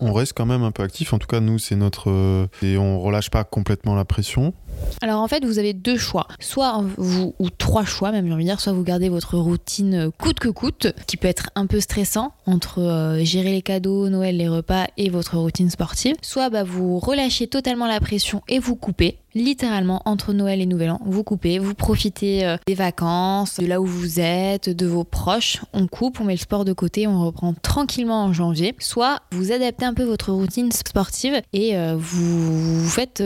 on 0.00 0.12
reste 0.12 0.32
quand 0.34 0.46
même 0.46 0.62
un 0.62 0.70
peu 0.70 0.82
actif. 0.82 1.12
En 1.12 1.18
tout 1.18 1.26
cas, 1.26 1.40
nous, 1.40 1.58
c'est 1.58 1.76
notre. 1.76 2.10
euh, 2.10 2.46
Et 2.62 2.76
on 2.78 3.00
relâche 3.00 3.30
pas 3.30 3.44
complètement 3.44 3.94
la 3.94 4.04
pression. 4.04 4.52
Alors 5.00 5.20
en 5.20 5.28
fait, 5.28 5.44
vous 5.44 5.58
avez 5.58 5.72
deux 5.72 5.96
choix. 5.96 6.26
Soit 6.40 6.82
vous, 6.96 7.34
ou 7.38 7.50
trois 7.50 7.84
choix 7.84 8.10
même, 8.10 8.26
j'ai 8.26 8.32
envie 8.32 8.44
de 8.44 8.48
dire, 8.48 8.60
soit 8.60 8.72
vous 8.72 8.82
gardez 8.82 9.08
votre 9.08 9.36
routine 9.38 9.94
euh, 9.94 10.10
coûte 10.10 10.40
que 10.40 10.48
coûte, 10.48 10.88
qui 11.06 11.16
peut 11.16 11.28
être 11.28 11.50
un 11.54 11.66
peu 11.66 11.80
stressant 11.80 12.32
entre 12.46 12.80
euh, 12.80 13.24
gérer 13.24 13.52
les 13.52 13.62
cadeaux, 13.62 14.08
Noël, 14.08 14.36
les 14.36 14.48
repas 14.48 14.86
et 14.96 15.10
votre 15.10 15.36
routine 15.36 15.70
sportive. 15.70 16.16
Soit 16.22 16.50
bah, 16.50 16.64
vous 16.64 16.98
relâchez 16.98 17.46
totalement 17.46 17.86
la 17.86 18.00
pression 18.00 18.42
et 18.48 18.58
vous 18.58 18.76
coupez. 18.76 19.18
Littéralement, 19.34 20.02
entre 20.06 20.32
Noël 20.32 20.60
et 20.60 20.66
Nouvel 20.66 20.90
An, 20.90 21.00
vous 21.04 21.22
coupez, 21.22 21.58
vous 21.58 21.74
profitez 21.74 22.46
euh, 22.46 22.56
des 22.66 22.74
vacances, 22.74 23.60
de 23.60 23.66
là 23.66 23.80
où 23.80 23.86
vous 23.86 24.18
êtes, 24.18 24.70
de 24.70 24.86
vos 24.86 25.04
proches. 25.04 25.58
On 25.74 25.86
coupe, 25.86 26.18
on 26.20 26.24
met 26.24 26.32
le 26.32 26.40
sport 26.40 26.64
de 26.64 26.72
côté, 26.72 27.06
on 27.06 27.24
reprend 27.24 27.52
tranquillement 27.52 28.24
en 28.24 28.32
janvier. 28.32 28.74
Soit 28.78 29.20
vous 29.30 29.52
adaptez 29.52 29.84
un 29.84 29.94
peu 29.94 30.02
votre 30.02 30.32
routine 30.32 30.72
sportive 30.72 31.40
et 31.52 31.76
vous, 31.96 32.88
faites 32.88 33.22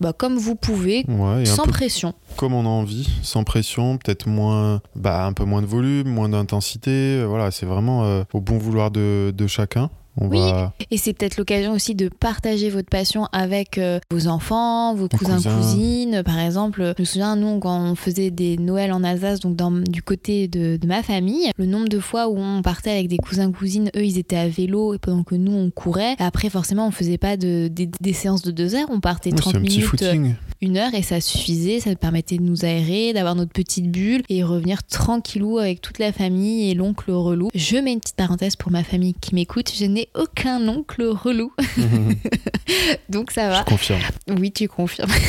bah, 0.00 0.12
comme 0.12 0.36
vous 0.36 0.54
pouvez, 0.60 1.04
Ouais, 1.08 1.44
sans 1.46 1.64
peu 1.64 1.70
pression. 1.70 2.14
comme 2.36 2.52
on 2.54 2.64
a 2.64 2.68
envie, 2.68 3.08
sans 3.22 3.44
pression, 3.44 3.98
peut-être 3.98 4.26
moins, 4.28 4.80
bah, 4.96 5.24
un 5.24 5.32
peu 5.32 5.44
moins 5.44 5.62
de 5.62 5.66
volume, 5.66 6.08
moins 6.08 6.28
d'intensité. 6.28 6.90
Euh, 6.90 7.26
Voilà, 7.28 7.50
c'est 7.50 7.66
vraiment 7.66 8.04
euh, 8.04 8.24
au 8.32 8.40
bon 8.40 8.58
vouloir 8.58 8.90
de, 8.90 9.32
de 9.36 9.46
chacun. 9.46 9.90
On 10.20 10.28
Oui. 10.28 10.38
va. 10.38 10.72
Et 10.90 10.96
c'est 10.96 11.12
peut-être 11.12 11.36
l'occasion 11.36 11.72
aussi 11.72 11.94
de 11.94 12.08
partager 12.08 12.70
votre 12.70 12.88
passion 12.88 13.26
avec 13.32 13.78
euh, 13.78 13.98
vos 14.10 14.26
enfants, 14.28 14.94
vos 14.94 15.08
cousins, 15.08 15.36
cousins. 15.36 15.56
cousines. 15.56 16.22
Par 16.24 16.38
exemple, 16.38 16.92
je 16.96 17.02
me 17.02 17.06
souviens, 17.06 17.36
nous, 17.36 17.58
quand 17.58 17.90
on 17.90 17.94
faisait 17.94 18.30
des 18.30 18.56
Noëls 18.56 18.92
en 18.92 19.04
Alsace, 19.04 19.40
donc 19.40 19.56
dans, 19.56 19.70
du 19.70 20.02
côté 20.02 20.48
de, 20.48 20.76
de 20.76 20.86
ma 20.86 21.02
famille, 21.02 21.50
le 21.56 21.66
nombre 21.66 21.88
de 21.88 21.98
fois 22.00 22.28
où 22.28 22.36
on 22.38 22.62
partait 22.62 22.90
avec 22.90 23.08
des 23.08 23.18
cousins, 23.18 23.50
cousines, 23.52 23.90
eux, 23.96 24.04
ils 24.04 24.18
étaient 24.18 24.36
à 24.36 24.48
vélo 24.48 24.94
et 24.94 24.98
pendant 24.98 25.22
que 25.24 25.34
nous, 25.34 25.52
on 25.52 25.70
courait. 25.70 26.14
Après, 26.18 26.50
forcément, 26.50 26.86
on 26.86 26.90
faisait 26.90 27.18
pas 27.18 27.36
de, 27.36 27.68
des, 27.68 27.88
des 28.00 28.12
séances 28.12 28.42
de 28.42 28.50
deux 28.50 28.74
heures, 28.74 28.88
on 28.90 29.00
partait 29.00 29.30
Ouais, 29.30 29.36
30 29.36 29.52
c'est 29.52 29.58
un 29.58 29.62
petit 29.62 29.78
minutes, 29.78 30.34
une 30.60 30.76
heure 30.76 30.92
et 30.94 31.02
ça 31.02 31.20
suffisait. 31.20 31.78
Ça 31.80 31.90
nous 31.90 31.96
permettait 31.96 32.36
de 32.38 32.42
nous 32.42 32.64
aérer, 32.64 33.12
d'avoir 33.12 33.34
notre 33.36 33.52
petite 33.52 33.90
bulle 33.90 34.22
et 34.28 34.42
revenir 34.42 34.82
tranquillou 34.84 35.58
avec 35.58 35.80
toute 35.80 35.98
la 36.00 36.12
famille 36.12 36.70
et 36.70 36.74
l'oncle 36.74 37.10
relou. 37.12 37.48
Je 37.54 37.76
mets 37.76 37.92
une 37.92 38.00
petite 38.00 38.16
parenthèse 38.16 38.56
pour 38.56 38.72
ma 38.72 38.82
famille 38.82 39.14
qui 39.20 39.34
m'écoute. 39.34 39.70
Je 39.78 39.84
n'ai 39.84 40.07
aucun 40.14 40.66
oncle 40.68 41.02
relou, 41.04 41.52
donc 43.08 43.30
ça 43.30 43.46
Je 43.50 43.56
va. 43.56 43.64
confirme. 43.64 44.00
Oui, 44.38 44.52
tu 44.52 44.68
confirmes. 44.68 45.10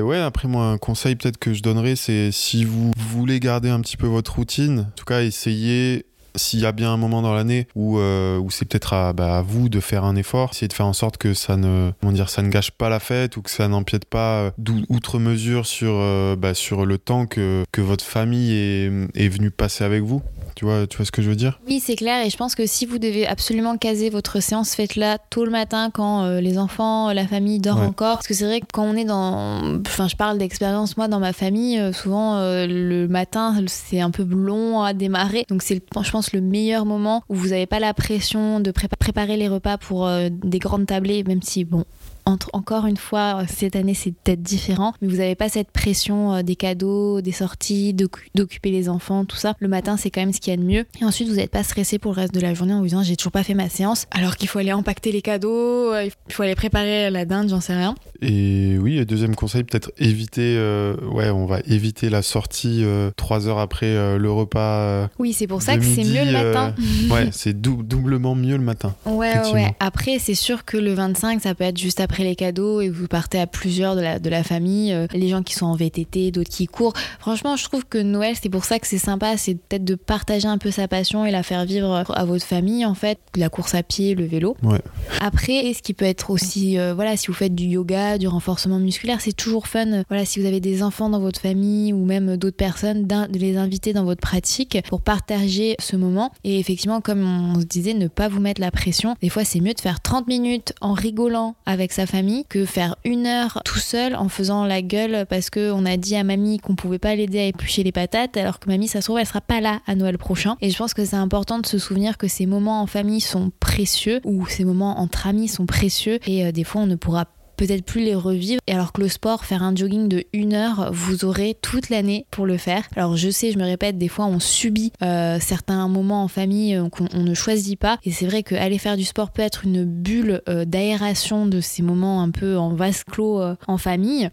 Ouais, 0.00 0.18
après 0.18 0.48
moi, 0.48 0.64
un 0.66 0.78
conseil 0.78 1.14
peut-être 1.14 1.38
que 1.38 1.52
je 1.54 1.62
donnerais, 1.62 1.94
c'est 1.94 2.32
si 2.32 2.64
vous 2.64 2.90
voulez 2.96 3.38
garder 3.38 3.68
un 3.68 3.80
petit 3.80 3.96
peu 3.96 4.06
votre 4.06 4.34
routine, 4.36 4.80
en 4.88 4.96
tout 4.96 5.04
cas, 5.04 5.22
essayez 5.22 6.06
s'il 6.36 6.60
y 6.60 6.66
a 6.66 6.70
bien 6.72 6.92
un 6.92 6.96
moment 6.96 7.22
dans 7.22 7.34
l'année 7.34 7.66
où, 7.74 7.98
euh, 7.98 8.38
où 8.38 8.50
c'est 8.50 8.64
peut-être 8.64 8.92
à, 8.92 9.12
bah, 9.12 9.38
à 9.38 9.42
vous 9.42 9.68
de 9.68 9.80
faire 9.80 10.04
un 10.04 10.14
effort, 10.16 10.50
essayer 10.52 10.68
de 10.68 10.72
faire 10.72 10.86
en 10.86 10.92
sorte 10.92 11.16
que 11.16 11.34
ça 11.34 11.56
ne, 11.56 11.90
comment 12.00 12.12
dire, 12.12 12.30
ça 12.30 12.42
ne 12.42 12.48
gâche 12.48 12.70
pas 12.70 12.88
la 12.88 13.00
fête 13.00 13.36
ou 13.36 13.42
que 13.42 13.50
ça 13.50 13.66
n'empiète 13.66 14.04
pas 14.04 14.42
euh, 14.42 14.50
outre 14.88 15.18
mesure 15.18 15.66
sur, 15.66 15.90
euh, 15.96 16.36
bah, 16.36 16.54
sur 16.54 16.86
le 16.86 16.98
temps 16.98 17.26
que, 17.26 17.64
que 17.72 17.80
votre 17.80 18.04
famille 18.04 18.52
est, 18.52 18.90
est 19.16 19.28
venue 19.28 19.50
passer 19.50 19.82
avec 19.84 20.02
vous. 20.04 20.22
Tu 20.54 20.64
vois, 20.64 20.86
tu 20.86 20.96
vois 20.96 21.06
ce 21.06 21.12
que 21.12 21.22
je 21.22 21.28
veux 21.30 21.36
dire? 21.36 21.58
Oui, 21.66 21.80
c'est 21.80 21.96
clair. 21.96 22.24
Et 22.26 22.30
je 22.30 22.36
pense 22.36 22.54
que 22.54 22.66
si 22.66 22.86
vous 22.86 22.98
devez 22.98 23.26
absolument 23.26 23.76
caser 23.76 24.10
votre 24.10 24.40
séance, 24.40 24.74
faites-la 24.74 25.18
tôt 25.18 25.44
le 25.44 25.50
matin 25.50 25.90
quand 25.92 26.24
euh, 26.24 26.40
les 26.40 26.58
enfants, 26.58 27.12
la 27.12 27.26
famille 27.26 27.58
dort 27.60 27.78
Ouais. 27.80 27.86
encore. 27.86 28.16
Parce 28.16 28.26
que 28.26 28.34
c'est 28.34 28.44
vrai 28.44 28.60
que 28.60 28.66
quand 28.72 28.82
on 28.84 28.94
est 28.96 29.04
dans. 29.04 29.80
Enfin, 29.86 30.08
je 30.08 30.16
parle 30.16 30.38
d'expérience, 30.38 30.96
moi, 30.96 31.08
dans 31.08 31.20
ma 31.20 31.32
famille, 31.32 31.78
euh, 31.78 31.92
souvent 31.92 32.36
euh, 32.36 32.66
le 32.66 33.08
matin, 33.08 33.56
c'est 33.68 34.00
un 34.00 34.10
peu 34.10 34.24
long 34.24 34.82
à 34.82 34.92
démarrer. 34.92 35.46
Donc, 35.48 35.62
c'est, 35.62 35.76
je 36.02 36.10
pense, 36.10 36.32
le 36.32 36.40
meilleur 36.40 36.84
moment 36.84 37.22
où 37.28 37.34
vous 37.34 37.48
n'avez 37.48 37.66
pas 37.66 37.78
la 37.80 37.94
pression 37.94 38.60
de 38.60 38.70
prépa- 38.70 38.96
préparer 38.98 39.36
les 39.36 39.48
repas 39.48 39.78
pour 39.78 40.08
des 40.30 40.58
grandes 40.58 40.86
tablées, 40.86 41.24
même 41.24 41.42
si, 41.42 41.64
bon. 41.64 41.84
Entre, 42.30 42.48
encore 42.52 42.86
une 42.86 42.96
fois, 42.96 43.40
euh, 43.42 43.44
cette 43.48 43.74
année 43.76 43.94
c'est 43.94 44.12
peut-être 44.12 44.42
différent, 44.42 44.92
mais 45.02 45.08
vous 45.08 45.16
n'avez 45.16 45.34
pas 45.34 45.48
cette 45.48 45.70
pression 45.70 46.32
euh, 46.34 46.42
des 46.42 46.56
cadeaux, 46.56 47.20
des 47.20 47.32
sorties, 47.32 47.92
d'occu- 47.92 48.30
d'occuper 48.34 48.70
les 48.70 48.88
enfants, 48.88 49.24
tout 49.24 49.36
ça. 49.36 49.54
Le 49.58 49.68
matin, 49.68 49.96
c'est 49.96 50.10
quand 50.10 50.20
même 50.20 50.32
ce 50.32 50.40
qu'il 50.40 50.52
y 50.52 50.54
a 50.54 50.56
de 50.56 50.62
mieux. 50.64 50.84
Et 51.00 51.04
ensuite, 51.04 51.28
vous 51.28 51.34
n'êtes 51.36 51.50
pas 51.50 51.62
stressé 51.62 51.98
pour 51.98 52.12
le 52.14 52.20
reste 52.20 52.34
de 52.34 52.40
la 52.40 52.54
journée 52.54 52.72
en 52.72 52.78
vous 52.78 52.84
disant 52.84 53.02
j'ai 53.02 53.16
toujours 53.16 53.32
pas 53.32 53.42
fait 53.42 53.54
ma 53.54 53.68
séance, 53.68 54.06
alors 54.12 54.36
qu'il 54.36 54.48
faut 54.48 54.58
aller 54.60 54.72
empaqueter 54.72 55.12
les 55.12 55.22
cadeaux, 55.22 55.92
euh, 55.92 56.04
il 56.28 56.32
faut 56.32 56.42
aller 56.42 56.54
préparer 56.54 57.10
la 57.10 57.24
dinde, 57.24 57.48
j'en 57.48 57.60
sais 57.60 57.74
rien. 57.74 57.94
Et 58.22 58.76
oui, 58.78 58.98
et 58.98 59.04
deuxième 59.04 59.34
conseil, 59.34 59.64
peut-être 59.64 59.90
éviter, 59.98 60.54
euh, 60.56 60.94
ouais, 61.12 61.30
on 61.30 61.46
va 61.46 61.58
éviter 61.66 62.10
la 62.10 62.22
sortie 62.22 62.82
euh, 62.84 63.10
trois 63.16 63.48
heures 63.48 63.58
après 63.58 63.86
euh, 63.86 64.18
le 64.18 64.30
repas. 64.30 65.08
Oui, 65.18 65.32
c'est 65.32 65.46
pour 65.46 65.62
ça 65.62 65.76
que 65.76 65.84
c'est 65.84 66.04
mieux 66.04 66.24
le 66.24 66.32
matin. 66.32 66.74
ouais, 67.10 67.30
c'est 67.32 67.60
dou- 67.60 67.82
doublement 67.82 68.34
mieux 68.34 68.56
le 68.56 68.62
matin. 68.62 68.94
Ouais, 69.06 69.34
ouais. 69.52 69.74
Après, 69.80 70.18
c'est 70.18 70.34
sûr 70.34 70.64
que 70.64 70.76
le 70.76 70.94
25, 70.94 71.40
ça 71.42 71.54
peut 71.54 71.64
être 71.64 71.76
juste 71.78 72.00
après 72.00 72.19
les 72.24 72.36
cadeaux 72.36 72.80
et 72.80 72.88
vous 72.88 73.06
partez 73.08 73.38
à 73.40 73.46
plusieurs 73.46 73.96
de 73.96 74.00
la, 74.00 74.18
de 74.18 74.30
la 74.30 74.42
famille. 74.42 74.92
euh, 74.92 75.06
les 75.12 75.28
gens 75.28 75.42
qui 75.42 75.54
sont 75.54 75.66
en 75.66 75.74
VTT, 75.74 76.30
d'autres 76.30 76.50
qui 76.50 76.66
courent. 76.66 76.92
Franchement, 77.18 77.56
je 77.56 77.64
trouve 77.64 77.84
que 77.86 77.98
Noël, 77.98 78.34
c'est 78.40 78.48
pour 78.48 78.64
ça 78.64 78.78
que 78.78 78.86
c'est 78.86 78.98
sympa. 78.98 79.36
C'est 79.36 79.54
peut-être 79.54 79.84
de 79.84 79.94
partager 79.94 80.48
un 80.48 80.58
peu 80.58 80.70
sa 80.70 80.88
passion 80.88 81.24
et 81.26 81.30
la 81.30 81.42
faire 81.42 81.64
vivre 81.64 82.04
à 82.14 82.24
votre 82.24 82.44
famille, 82.44 82.84
en 82.86 82.94
fait. 82.94 83.18
La 83.36 83.48
course 83.48 83.74
à 83.74 83.82
pied, 83.82 84.14
le 84.14 84.24
vélo. 84.24 84.56
Ouais. 84.62 84.80
Après, 85.20 85.72
ce 85.74 85.82
qui 85.82 85.94
peut 85.94 86.04
être 86.04 86.30
aussi, 86.30 86.78
euh, 86.78 86.94
voilà, 86.94 87.16
si 87.16 87.26
vous 87.28 87.32
faites 87.32 87.54
du 87.54 87.64
yoga, 87.64 88.18
du 88.18 88.28
renforcement 88.28 88.78
musculaire, 88.78 89.20
c'est 89.20 89.32
toujours 89.32 89.66
fun. 89.66 89.86
euh, 89.92 90.02
Voilà, 90.08 90.24
si 90.24 90.40
vous 90.40 90.46
avez 90.46 90.60
des 90.60 90.82
enfants 90.82 91.08
dans 91.10 91.20
votre 91.20 91.40
famille 91.40 91.92
ou 91.92 92.04
même 92.04 92.36
d'autres 92.36 92.56
personnes, 92.56 93.06
de 93.06 93.38
les 93.38 93.56
inviter 93.56 93.92
dans 93.92 94.04
votre 94.04 94.20
pratique 94.20 94.78
pour 94.88 95.00
partager 95.02 95.76
ce 95.78 95.96
moment. 95.96 96.32
Et 96.44 96.58
effectivement, 96.58 97.00
comme 97.00 97.22
on 97.56 97.60
se 97.60 97.64
disait, 97.66 97.94
ne 97.94 98.08
pas 98.08 98.28
vous 98.28 98.40
mettre 98.40 98.60
la 98.60 98.70
pression. 98.70 99.14
Des 99.22 99.28
fois, 99.28 99.44
c'est 99.44 99.60
mieux 99.60 99.74
de 99.74 99.80
faire 99.80 100.00
30 100.00 100.26
minutes 100.28 100.72
en 100.80 100.92
rigolant 100.92 101.54
avec 101.66 101.92
sa 101.92 101.99
famille 102.06 102.44
que 102.48 102.64
faire 102.64 102.96
une 103.04 103.26
heure 103.26 103.60
tout 103.64 103.78
seul 103.78 104.14
en 104.14 104.28
faisant 104.28 104.64
la 104.64 104.82
gueule 104.82 105.26
parce 105.28 105.50
que 105.50 105.70
on 105.72 105.84
a 105.86 105.96
dit 105.96 106.16
à 106.16 106.24
mamie 106.24 106.58
qu'on 106.58 106.74
pouvait 106.74 106.98
pas 106.98 107.14
l'aider 107.14 107.40
à 107.40 107.46
éplucher 107.46 107.82
les 107.82 107.92
patates, 107.92 108.36
alors 108.36 108.58
que 108.58 108.68
mamie, 108.68 108.88
ça 108.88 109.00
se 109.00 109.06
trouve, 109.06 109.18
elle 109.18 109.26
sera 109.26 109.40
pas 109.40 109.60
là 109.60 109.80
à 109.86 109.94
Noël 109.94 110.18
prochain. 110.18 110.56
Et 110.60 110.70
je 110.70 110.76
pense 110.76 110.94
que 110.94 111.04
c'est 111.04 111.16
important 111.16 111.58
de 111.58 111.66
se 111.66 111.78
souvenir 111.78 112.18
que 112.18 112.28
ces 112.28 112.46
moments 112.46 112.82
en 112.82 112.86
famille 112.86 113.20
sont 113.20 113.52
précieux 113.60 114.20
ou 114.24 114.46
ces 114.46 114.64
moments 114.64 115.00
entre 115.00 115.26
amis 115.26 115.48
sont 115.48 115.66
précieux 115.66 116.18
et 116.26 116.46
euh, 116.46 116.52
des 116.52 116.64
fois 116.64 116.82
on 116.82 116.86
ne 116.86 116.96
pourra 116.96 117.26
peut-être 117.60 117.84
plus 117.84 118.00
les 118.00 118.14
revivre. 118.14 118.58
Et 118.66 118.72
alors 118.72 118.92
que 118.92 119.02
le 119.02 119.08
sport, 119.08 119.44
faire 119.44 119.62
un 119.62 119.76
jogging 119.76 120.08
de 120.08 120.24
une 120.32 120.54
heure, 120.54 120.90
vous 120.94 121.26
aurez 121.26 121.54
toute 121.60 121.90
l'année 121.90 122.24
pour 122.30 122.46
le 122.46 122.56
faire. 122.56 122.84
Alors 122.96 123.18
je 123.18 123.28
sais, 123.28 123.52
je 123.52 123.58
me 123.58 123.64
répète, 123.64 123.98
des 123.98 124.08
fois 124.08 124.24
on 124.24 124.40
subit 124.40 124.92
euh, 125.02 125.36
certains 125.40 125.86
moments 125.86 126.24
en 126.24 126.28
famille 126.28 126.74
euh, 126.74 126.88
qu'on 126.88 127.06
on 127.12 127.22
ne 127.22 127.34
choisit 127.34 127.78
pas. 127.78 127.98
Et 128.02 128.12
c'est 128.12 128.24
vrai 128.24 128.42
qu'aller 128.42 128.78
faire 128.78 128.96
du 128.96 129.04
sport 129.04 129.30
peut 129.30 129.42
être 129.42 129.66
une 129.66 129.84
bulle 129.84 130.40
euh, 130.48 130.64
d'aération 130.64 131.46
de 131.46 131.60
ces 131.60 131.82
moments 131.82 132.22
un 132.22 132.30
peu 132.30 132.56
en 132.56 132.72
vase 132.72 133.04
clos 133.04 133.42
en 133.66 133.76
famille. 133.76 134.30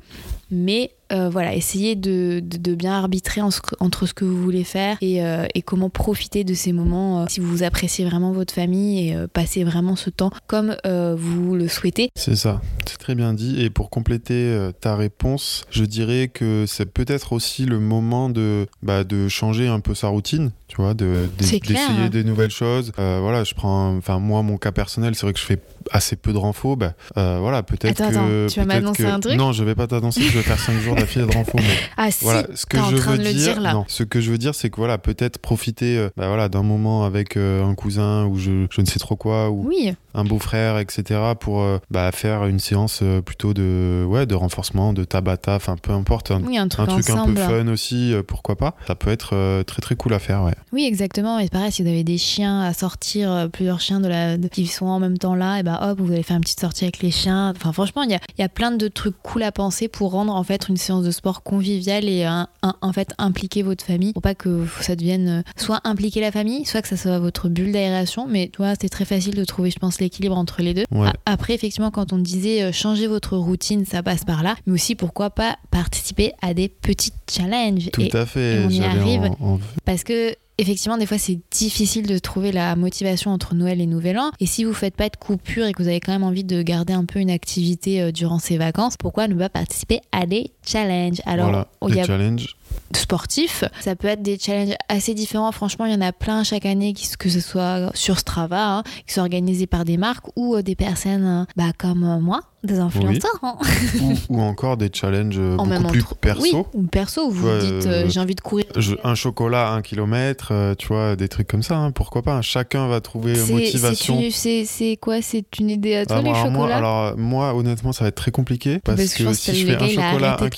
Mais 0.50 0.92
euh, 1.13 1.30
voilà, 1.30 1.56
essayez 1.56 1.96
de, 1.96 2.42
de- 2.44 2.58
de 2.58 2.75
bien 2.75 2.92
arbitrer 2.94 3.42
en 3.42 3.50
ce 3.50 3.62
que- 3.62 3.75
entre 3.80 4.06
ce 4.06 4.13
que 4.13 4.25
vous 4.25 4.42
voulez 4.42 4.66
faire 4.66 4.98
et, 5.00 5.24
euh, 5.24 5.46
et 5.56 5.62
comment 5.62 5.89
profiter 5.89 6.44
de 6.44 6.54
ces 6.54 6.74
moments 6.74 7.22
euh, 7.22 7.25
si 7.30 7.39
vous 7.39 7.63
appréciez 7.63 8.04
vraiment 8.06 8.34
votre 8.34 8.54
famille 8.54 9.10
et 9.10 9.16
passer 9.32 9.63
vraiment 9.63 9.96
ce 9.96 10.10
temps 10.10 10.32
comme 10.48 10.75
vous 11.18 11.56
le 11.56 11.68
souhaitez. 11.70 12.10
C'est 12.16 12.36
ça, 12.36 12.62
c'est 12.86 12.98
très 12.98 13.16
bien 13.16 13.34
dit. 13.34 13.62
Et 13.62 13.70
pour 13.70 13.89
compléter 13.89 14.70
ta 14.82 14.96
réponse, 14.96 15.63
je 15.70 15.86
dirais 15.86 16.27
que 16.27 16.66
c'est 16.68 16.86
peut-être 16.86 17.32
aussi 17.34 17.66
le 17.66 17.80
moment 17.80 18.30
de, 18.30 18.68
bah, 18.84 19.04
de 19.06 19.27
changer 19.30 19.68
un 19.68 19.80
peu 19.80 19.96
sa 19.96 20.08
routine, 20.10 20.51
tu 20.68 20.77
vois, 20.77 20.94
de, 20.94 21.06
de- 21.06 21.44
d'essayer 21.60 21.77
hein. 21.77 22.10
des 22.10 22.24
nouvelles 22.25 22.51
choses. 22.51 22.92
Voilà, 22.98 23.44
je 23.46 23.54
prends, 23.54 23.96
enfin 23.96 24.20
moi 24.20 24.42
mon 24.44 24.58
cas 24.58 24.72
personnel, 24.74 25.16
c'est 25.16 25.25
vrai 25.25 25.34
que 25.34 25.39
je 25.39 25.46
fais 25.46 25.60
assez 25.92 26.16
peu 26.18 26.34
de 26.34 26.38
renfo. 26.38 26.75
Bah, 26.75 26.94
voilà, 27.16 27.63
peut-être 27.63 28.01
Attends, 28.01 28.12
que 28.27 28.46
attends, 28.46 28.54
tu 28.54 28.60
vas 28.60 28.66
m'annoncer 28.66 29.04
que- 29.04 29.08
un 29.08 29.20
truc? 29.22 29.36
Non, 29.38 29.54
je 29.54 29.63
vais 29.63 29.75
pas 29.75 29.88
t'annoncer 29.88 30.22
je 30.38 30.44
vais 30.44 30.48
faire 30.56 30.60
5 30.60 30.79
jours 30.79 30.96
d'affilée 30.96 31.25
de 31.25 31.34
renfo. 31.34 31.53
Mais 31.58 31.63
Ah 31.98 32.12
si, 32.12 32.24
voilà, 32.24 32.44
ce 32.53 32.65
que 32.65 32.77
t'es 32.77 32.84
en 32.84 32.89
je 32.91 32.98
train 32.98 33.12
veux 33.13 33.17
de 33.17 33.24
le 33.24 33.34
dire, 33.34 33.53
dire, 33.53 33.62
là. 33.62 33.74
non, 33.74 33.86
ce 33.88 34.03
que 34.03 34.22
je 34.22 34.29
veux 34.32 34.38
dire, 34.38 34.53
c'est 34.53 34.70
que 34.70 34.75
voilà, 34.77 34.98
peut-être 35.00 35.39
profiter, 35.39 35.98
euh, 35.98 36.10
bah, 36.15 36.27
voilà, 36.27 36.48
d'un 36.50 36.62
moment 36.63 37.06
avec 37.06 37.38
euh, 37.38 37.63
un 37.65 37.74
cousin 37.74 38.25
ou 38.25 38.38
je, 38.38 38.67
je 38.70 38.82
ne 38.82 38.86
sais 38.86 39.00
trop 39.00 39.15
quoi 39.15 39.50
ou 39.50 39.67
oui, 39.67 39.94
un 40.13 40.24
beau-frère, 40.24 40.77
etc., 40.77 41.20
pour 41.39 41.62
euh, 41.62 41.79
bah, 41.89 42.12
faire 42.12 42.46
une 42.46 42.60
séance 42.60 43.01
plutôt 43.25 43.53
de, 43.53 44.06
ouais, 44.08 44.25
de 44.27 44.36
renforcement, 44.36 44.94
de 44.94 45.03
tabata, 45.03 45.56
enfin 45.56 45.75
peu 45.82 45.91
importe, 45.91 46.29
un, 46.32 46.41
oui, 46.44 46.58
un 46.58 46.65
un 46.65 46.67
truc, 46.67 47.10
un 47.10 47.25
peu 47.25 47.36
fun 47.36 47.67
aussi, 47.67 48.13
pourquoi 48.27 48.56
pas. 48.56 48.75
Ça 48.86 48.94
peut 48.96 49.10
être 49.10 49.63
très 49.63 49.82
très 49.82 49.96
cool 49.96 50.13
à 50.13 50.20
faire, 50.20 50.44
ouais. 50.44 50.53
Oui, 50.72 50.86
exactement. 50.86 51.39
Et 51.39 51.50
pareil, 51.50 51.72
si 51.72 51.82
vous 51.82 51.88
avez 51.89 52.03
des 52.03 52.17
chiens 52.17 52.62
à 52.62 52.74
sortir, 52.74 53.50
plusieurs 53.51 53.79
chiens 53.79 54.00
de 54.00 54.08
la, 54.08 54.38
de- 54.38 54.48
qui 54.48 54.67
sont 54.67 54.86
en 54.86 55.00
même 55.00 55.17
temps 55.17 55.36
là, 55.36 55.60
et 55.60 55.63
ben 55.63 55.79
hop, 55.82 56.00
vous 56.00 56.12
allez 56.12 56.24
faire 56.24 56.36
une 56.38 56.41
petite 56.44 56.60
sortie 56.60 56.84
avec 56.86 57.00
les 57.01 57.12
chiens. 57.12 57.53
Enfin, 57.56 57.72
franchement, 57.72 58.03
il 58.03 58.12
y 58.12 58.15
a, 58.15 58.20
il 58.38 58.41
y 58.41 58.44
a 58.44 58.50
plein 58.50 58.72
de 58.72 58.88
trucs 58.88 59.15
cool 59.24 59.44
à 59.44 59.51
penser 59.51 59.88
pour 59.88 60.12
rendre 60.12 60.26
en 60.36 60.43
fait 60.43 60.67
une 60.69 60.77
séance 60.77 61.03
de 61.03 61.12
sport 61.12 61.43
conviviale 61.43 62.05
et 62.10 62.24
un- 62.25 62.48
un- 62.63 62.75
en 62.81 62.93
fait 62.93 63.13
impliquer 63.17 63.62
votre 63.63 63.84
famille 63.84 64.13
pour 64.13 64.22
pas 64.22 64.36
que 64.36 64.65
ça 64.81 64.96
devienne 64.96 65.27
euh, 65.29 65.41
soit 65.55 65.81
impliquer 65.84 66.22
la 66.22 66.31
famille, 66.31 66.65
soit 66.65 66.81
que 66.81 66.88
ça 66.88 66.98
soit 66.98 67.19
votre 67.19 67.50
bulle 67.50 67.72
d'aération. 67.72 68.27
Mais 68.27 68.50
tu 68.51 68.57
vois, 68.57 68.74
c'est 68.79 68.89
très 68.89 69.05
facile 69.05 69.36
de 69.36 69.46
trouver, 69.46 69.69
je 69.72 69.79
pense, 69.79 70.00
l'équilibre 70.00 70.38
entre 70.38 70.62
les 70.62 70.74
deux. 70.74 70.86
Ouais. 70.91 71.10
Après, 71.25 71.53
effectivement, 71.53 71.91
quand 71.91 72.13
on 72.13 72.17
disait 72.17 72.63
euh, 72.63 72.72
changer 72.72 73.07
votre 73.07 73.38
routine, 73.38 73.86
ça 73.86 74.03
passe 74.03 74.24
par 74.25 74.43
là. 74.43 74.55
Mais 74.65 74.74
aussi, 74.74 74.96
pourquoi 74.96 75.29
pas 75.29 75.57
participer 75.72 76.34
à 76.41 76.53
des 76.53 76.67
petits 76.69 77.12
challenges. 77.29 77.89
Tout 77.93 78.01
Et- 78.01 78.15
à 78.15 78.25
fait. 78.25 78.62
et 78.62 78.65
on 78.65 78.69
y 78.69 78.84
arrive. 78.84 79.22
en- 79.39 79.53
en- 79.55 79.60
parce 79.86 80.03
que 80.03 80.36
effectivement, 80.57 80.97
des 80.97 81.05
fois, 81.05 81.17
c'est 81.17 81.39
difficile 81.51 82.07
de 82.07 82.17
trouver 82.17 82.51
la 82.51 82.75
motivation 82.75 83.31
entre 83.31 83.55
Noël 83.55 83.81
et 83.81 83.85
Nouvel 83.85 84.17
An. 84.17 84.31
Et 84.39 84.45
si 84.45 84.63
vous 84.63 84.73
faites 84.73 84.95
pas 84.95 85.09
de 85.09 85.15
coupure 85.15 85.65
et 85.65 85.73
que 85.73 85.81
vous 85.81 85.87
avez 85.87 85.99
quand 85.99 86.11
même 86.11 86.23
envie 86.23 86.43
de 86.43 86.61
garder 86.61 86.93
un 86.93 87.05
peu 87.05 87.19
une 87.19 87.29
activité 87.29 88.01
euh, 88.01 88.11
durant 88.11 88.39
ces 88.39 88.57
vacances, 88.57 88.97
pourquoi 88.97 89.27
ne 89.27 89.35
pas 89.35 89.49
participer 89.49 90.01
à 90.11 90.25
des 90.25 90.51
challenges 90.67 91.21
Alors, 91.25 91.47
voilà, 91.50 91.67
il 91.83 91.89
y 91.89 91.93
des 91.93 92.00
a 92.01 92.03
challenges. 92.05 92.55
sportifs, 92.95 93.63
ça 93.79 93.95
peut 93.95 94.07
être 94.07 94.21
des 94.21 94.38
challenges 94.39 94.75
assez 94.89 95.13
différents. 95.13 95.51
Franchement, 95.51 95.86
il 95.86 95.91
y 95.93 95.95
en 95.95 96.01
a 96.01 96.12
plein 96.12 96.43
chaque 96.43 96.65
année, 96.65 96.93
que 97.19 97.29
ce 97.29 97.39
soit 97.39 97.91
sur 97.93 98.19
Strava, 98.19 98.77
hein, 98.77 98.83
qui 99.05 99.13
sont 99.13 99.21
organisés 99.21 99.67
par 99.67 99.86
des 99.86 99.97
marques 99.97 100.25
ou 100.36 100.55
euh, 100.55 100.62
des 100.62 100.75
personnes 100.75 101.25
euh, 101.25 101.45
bah, 101.55 101.71
comme 101.77 102.03
euh, 102.03 102.19
moi, 102.19 102.41
des 102.63 102.79
influenceurs. 102.79 103.31
hein. 103.43 103.55
ou, 104.01 104.13
ou 104.29 104.41
encore 104.41 104.77
des 104.77 104.89
challenges 104.93 105.38
En 105.57 105.65
beaucoup 105.67 105.83
plus 105.88 106.01
entre- 106.01 106.15
perso. 106.15 106.41
Oui, 106.41 106.53
ou 106.74 106.83
perso, 106.88 107.29
vous 107.29 107.59
dites 107.59 107.86
euh, 107.88 108.09
j'ai 108.09 108.19
envie 108.19 108.36
de 108.36 108.41
courir. 108.41 108.65
Je- 108.75 108.95
un 109.03 109.15
chocolat, 109.15 109.71
un 109.71 109.81
kilomètre, 109.81 110.50
euh, 110.51 110.75
tu 110.75 110.88
vois, 110.88 111.15
des 111.15 111.27
trucs 111.29 111.47
comme 111.47 111.63
ça, 111.63 111.77
hein, 111.77 111.91
pourquoi 111.91 112.21
pas. 112.24 112.41
Chacun 112.41 112.88
va 112.88 113.00
trouver 113.01 113.36
motivation. 113.51 114.21
c'est 114.31 114.97
quoi 115.01 115.21
C'est 115.21 115.45
une 115.59 115.69
idée 115.69 115.95
à 115.95 116.05
toi, 116.05 116.17
Ah, 116.19 116.21
les 116.21 116.29
alors, 116.29 116.51
moi, 116.51 116.62
chocolats? 116.67 116.77
alors, 116.77 117.17
moi, 117.17 117.53
honnêtement, 117.55 117.91
ça 117.93 118.03
va 118.03 118.09
être 118.09 118.15
très 118.15 118.31
compliqué 118.31 118.79
parce, 118.79 118.97
Parce 118.97 119.13
que 119.13 119.33
si 119.33 119.55
je 119.55 119.65
fais 119.65 119.75
un 119.75 119.88
chocolat, 119.88 120.38
un 120.41 120.50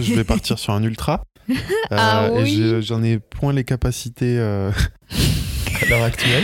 je 0.00 0.14
vais 0.14 0.24
partir 0.24 0.58
sur 0.58 0.72
un 0.72 0.82
ultra. 0.82 1.22
Euh, 1.48 1.52
Ah 1.96 2.28
et 2.34 2.42
oui. 2.42 2.56
je- 2.56 2.80
j'en 2.80 3.02
ai 3.04 3.20
point 3.20 3.52
les 3.52 3.62
capacités 3.62 4.36
euh, 4.36 4.72
à 5.82 5.86
l'heure 5.88 6.02
actuelle. 6.02 6.42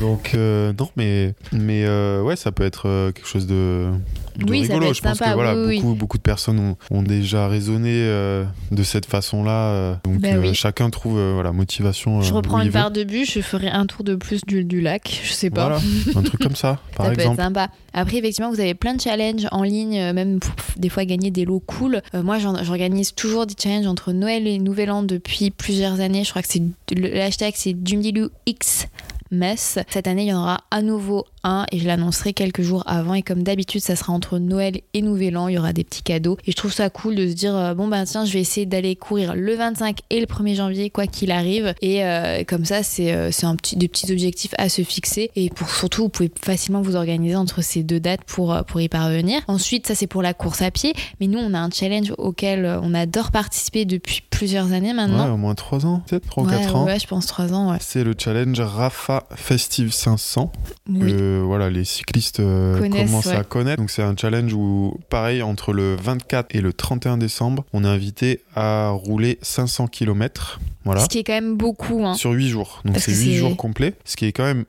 Donc, 0.00 0.32
euh, 0.34 0.74
non, 0.78 0.90
mais, 0.96 1.34
mais 1.52 1.86
ouais, 2.20 2.36
ça 2.36 2.52
peut 2.52 2.64
être 2.64 3.10
quelque 3.14 3.26
chose 3.26 3.46
de, 3.46 3.90
de 4.38 4.50
Oui, 4.50 4.62
ça 4.62 4.68
peut 4.68 4.74
rigolo. 4.74 4.94
Je 4.94 5.00
pense 5.00 5.18
sympa, 5.18 5.30
que 5.30 5.34
voilà, 5.34 5.54
oui, 5.56 5.64
oui. 5.66 5.80
beaucoup, 5.80 5.94
beaucoup 5.94 6.18
de 6.18 6.22
personnes 6.22 6.58
ont, 6.58 6.76
ont 6.90 7.02
déjà 7.02 7.48
raisonné 7.48 7.90
euh, 7.92 8.44
de 8.70 8.82
cette 8.82 9.06
façon-là. 9.06 9.52
euh, 9.68 9.94
donc, 10.04 10.18
Ben 10.20 10.36
euh, 10.36 10.40
oui. 10.42 10.54
chacun 10.54 10.90
trouve 10.90 11.20
voilà, 11.34 11.52
motivation. 11.52 12.22
Je 12.22 12.32
reprends 12.32 12.60
une 12.60 12.70
barre 12.70 12.90
de 12.90 13.04
bûche, 13.04 13.34
je 13.34 13.40
ferai 13.40 13.68
un 13.68 13.86
tour 13.86 14.04
de 14.04 14.14
plus 14.14 14.40
du, 14.46 14.64
du 14.64 14.80
lac, 14.80 15.20
je 15.24 15.32
sais 15.32 15.50
pas. 15.50 15.68
Voilà, 15.68 15.80
un 16.16 16.22
truc 16.22 16.40
comme 16.40 16.56
ça, 16.56 16.78
par 16.96 17.06
ça 17.06 17.12
peut 17.12 17.20
exemple. 17.20 17.40
être 17.40 17.44
sympa. 17.46 17.68
Après, 17.92 18.16
effectivement, 18.16 18.50
vous 18.50 18.60
avez 18.60 18.74
plein 18.74 18.94
de 18.94 19.00
challenges 19.00 19.46
en 19.52 19.62
ligne, 19.62 20.12
même 20.12 20.40
pour 20.40 20.54
des 20.76 20.88
fois 20.88 21.04
gagner 21.04 21.30
des 21.30 21.44
lots 21.44 21.60
cool. 21.64 22.02
Moi, 22.12 22.38
j'organise 22.38 23.14
toujours 23.14 23.46
des 23.46 23.54
challenges 23.60 23.86
entre 23.86 24.12
Noël 24.12 24.46
et 24.48 24.58
Nouvel 24.58 24.90
An 24.90 25.02
depuis 25.04 25.50
plusieurs 25.50 26.00
années. 26.00 26.24
Je 26.24 26.30
crois 26.30 26.42
que 26.42 26.48
c'est 26.48 26.60
le 26.94 27.04
le 27.04 27.20
hashtag 27.20 27.52
c'est 27.56 27.72
Dumdilou 27.74 28.28
X. 28.46 28.88
Mess. 29.30 29.78
Cette 29.88 30.06
année, 30.06 30.24
il 30.24 30.28
y 30.28 30.32
en 30.32 30.40
aura 30.40 30.60
à 30.70 30.80
nouveau 30.82 31.24
1 31.44 31.66
et 31.70 31.78
je 31.78 31.86
l'annoncerai 31.86 32.32
quelques 32.32 32.62
jours 32.62 32.82
avant. 32.86 33.14
Et 33.14 33.22
comme 33.22 33.42
d'habitude, 33.44 33.80
ça 33.80 33.94
sera 33.94 34.12
entre 34.12 34.38
Noël 34.38 34.80
et 34.94 35.02
Nouvel 35.02 35.36
An. 35.36 35.48
Il 35.48 35.54
y 35.54 35.58
aura 35.58 35.72
des 35.72 35.84
petits 35.84 36.02
cadeaux. 36.02 36.36
Et 36.46 36.50
je 36.50 36.56
trouve 36.56 36.72
ça 36.72 36.90
cool 36.90 37.14
de 37.14 37.28
se 37.28 37.34
dire 37.34 37.54
euh, 37.56 37.74
bon, 37.74 37.86
ben 37.88 38.04
tiens, 38.04 38.24
je 38.24 38.32
vais 38.32 38.40
essayer 38.40 38.66
d'aller 38.66 38.96
courir 38.96 39.34
le 39.36 39.54
25 39.54 39.98
et 40.10 40.20
le 40.20 40.26
1er 40.26 40.54
janvier, 40.56 40.90
quoi 40.90 41.06
qu'il 41.06 41.30
arrive. 41.30 41.74
Et 41.82 42.04
euh, 42.04 42.42
comme 42.44 42.64
ça, 42.64 42.82
c'est 42.82 43.12
euh, 43.12 43.30
c'est 43.30 43.46
un 43.46 43.54
petit, 43.56 43.76
des 43.76 43.88
petits 43.88 44.10
objectifs 44.10 44.54
à 44.58 44.68
se 44.68 44.82
fixer. 44.82 45.30
Et 45.36 45.50
pour 45.50 45.70
surtout, 45.70 46.02
vous 46.04 46.08
pouvez 46.08 46.30
facilement 46.42 46.82
vous 46.82 46.96
organiser 46.96 47.36
entre 47.36 47.62
ces 47.62 47.82
deux 47.82 48.00
dates 48.00 48.24
pour, 48.24 48.56
pour 48.66 48.80
y 48.80 48.88
parvenir. 48.88 49.40
Ensuite, 49.46 49.86
ça, 49.86 49.94
c'est 49.94 50.06
pour 50.06 50.22
la 50.22 50.34
course 50.34 50.62
à 50.62 50.70
pied. 50.70 50.94
Mais 51.20 51.26
nous, 51.26 51.38
on 51.38 51.54
a 51.54 51.58
un 51.58 51.70
challenge 51.70 52.12
auquel 52.18 52.64
on 52.82 52.94
adore 52.94 53.30
participer 53.30 53.84
depuis 53.84 54.22
plusieurs 54.30 54.72
années 54.72 54.92
maintenant. 54.94 55.26
Ouais, 55.26 55.30
au 55.32 55.36
moins 55.36 55.54
3 55.54 55.86
ans, 55.86 56.02
peut-être 56.06 56.26
3 56.26 56.44
ou 56.44 56.46
Ouais, 56.48 56.58
4 56.58 56.76
ans. 56.76 56.84
ouais, 56.86 56.98
je 56.98 57.06
pense 57.06 57.26
3 57.26 57.52
ans, 57.52 57.70
ouais. 57.70 57.78
C'est 57.80 58.02
le 58.04 58.14
challenge 58.18 58.58
Rafa 58.60 59.24
Festive 59.34 59.92
500. 59.92 60.50
Oui. 60.88 61.12
Que 61.34 61.40
voilà, 61.40 61.70
les 61.70 61.84
cyclistes 61.84 62.40
euh, 62.40 62.78
commencent 62.88 63.26
ouais. 63.26 63.36
à 63.36 63.44
connaître. 63.44 63.80
Donc 63.80 63.90
c'est 63.90 64.02
un 64.02 64.14
challenge 64.16 64.52
où, 64.54 64.98
pareil, 65.08 65.42
entre 65.42 65.72
le 65.72 65.96
24 65.96 66.54
et 66.54 66.60
le 66.60 66.72
31 66.72 67.18
décembre, 67.18 67.64
on 67.72 67.84
est 67.84 67.88
invité 67.88 68.40
à 68.54 68.90
rouler 68.90 69.38
500 69.42 69.88
km. 69.88 70.60
Voilà. 70.84 71.00
Ce 71.02 71.08
qui 71.08 71.18
est 71.18 71.24
quand 71.24 71.32
même 71.32 71.56
beaucoup 71.56 72.04
hein, 72.04 72.14
Sur 72.14 72.32
8 72.32 72.48
jours. 72.48 72.82
Donc 72.84 72.98
c'est 72.98 73.12
que 73.12 73.16
8 73.16 73.24
c'est- 73.24 73.34
jours 73.36 73.56
complets, 73.56 73.94
ce 74.04 74.16
qui 74.16 74.26
est 74.26 74.32
quand 74.32 74.44
même 74.44 74.64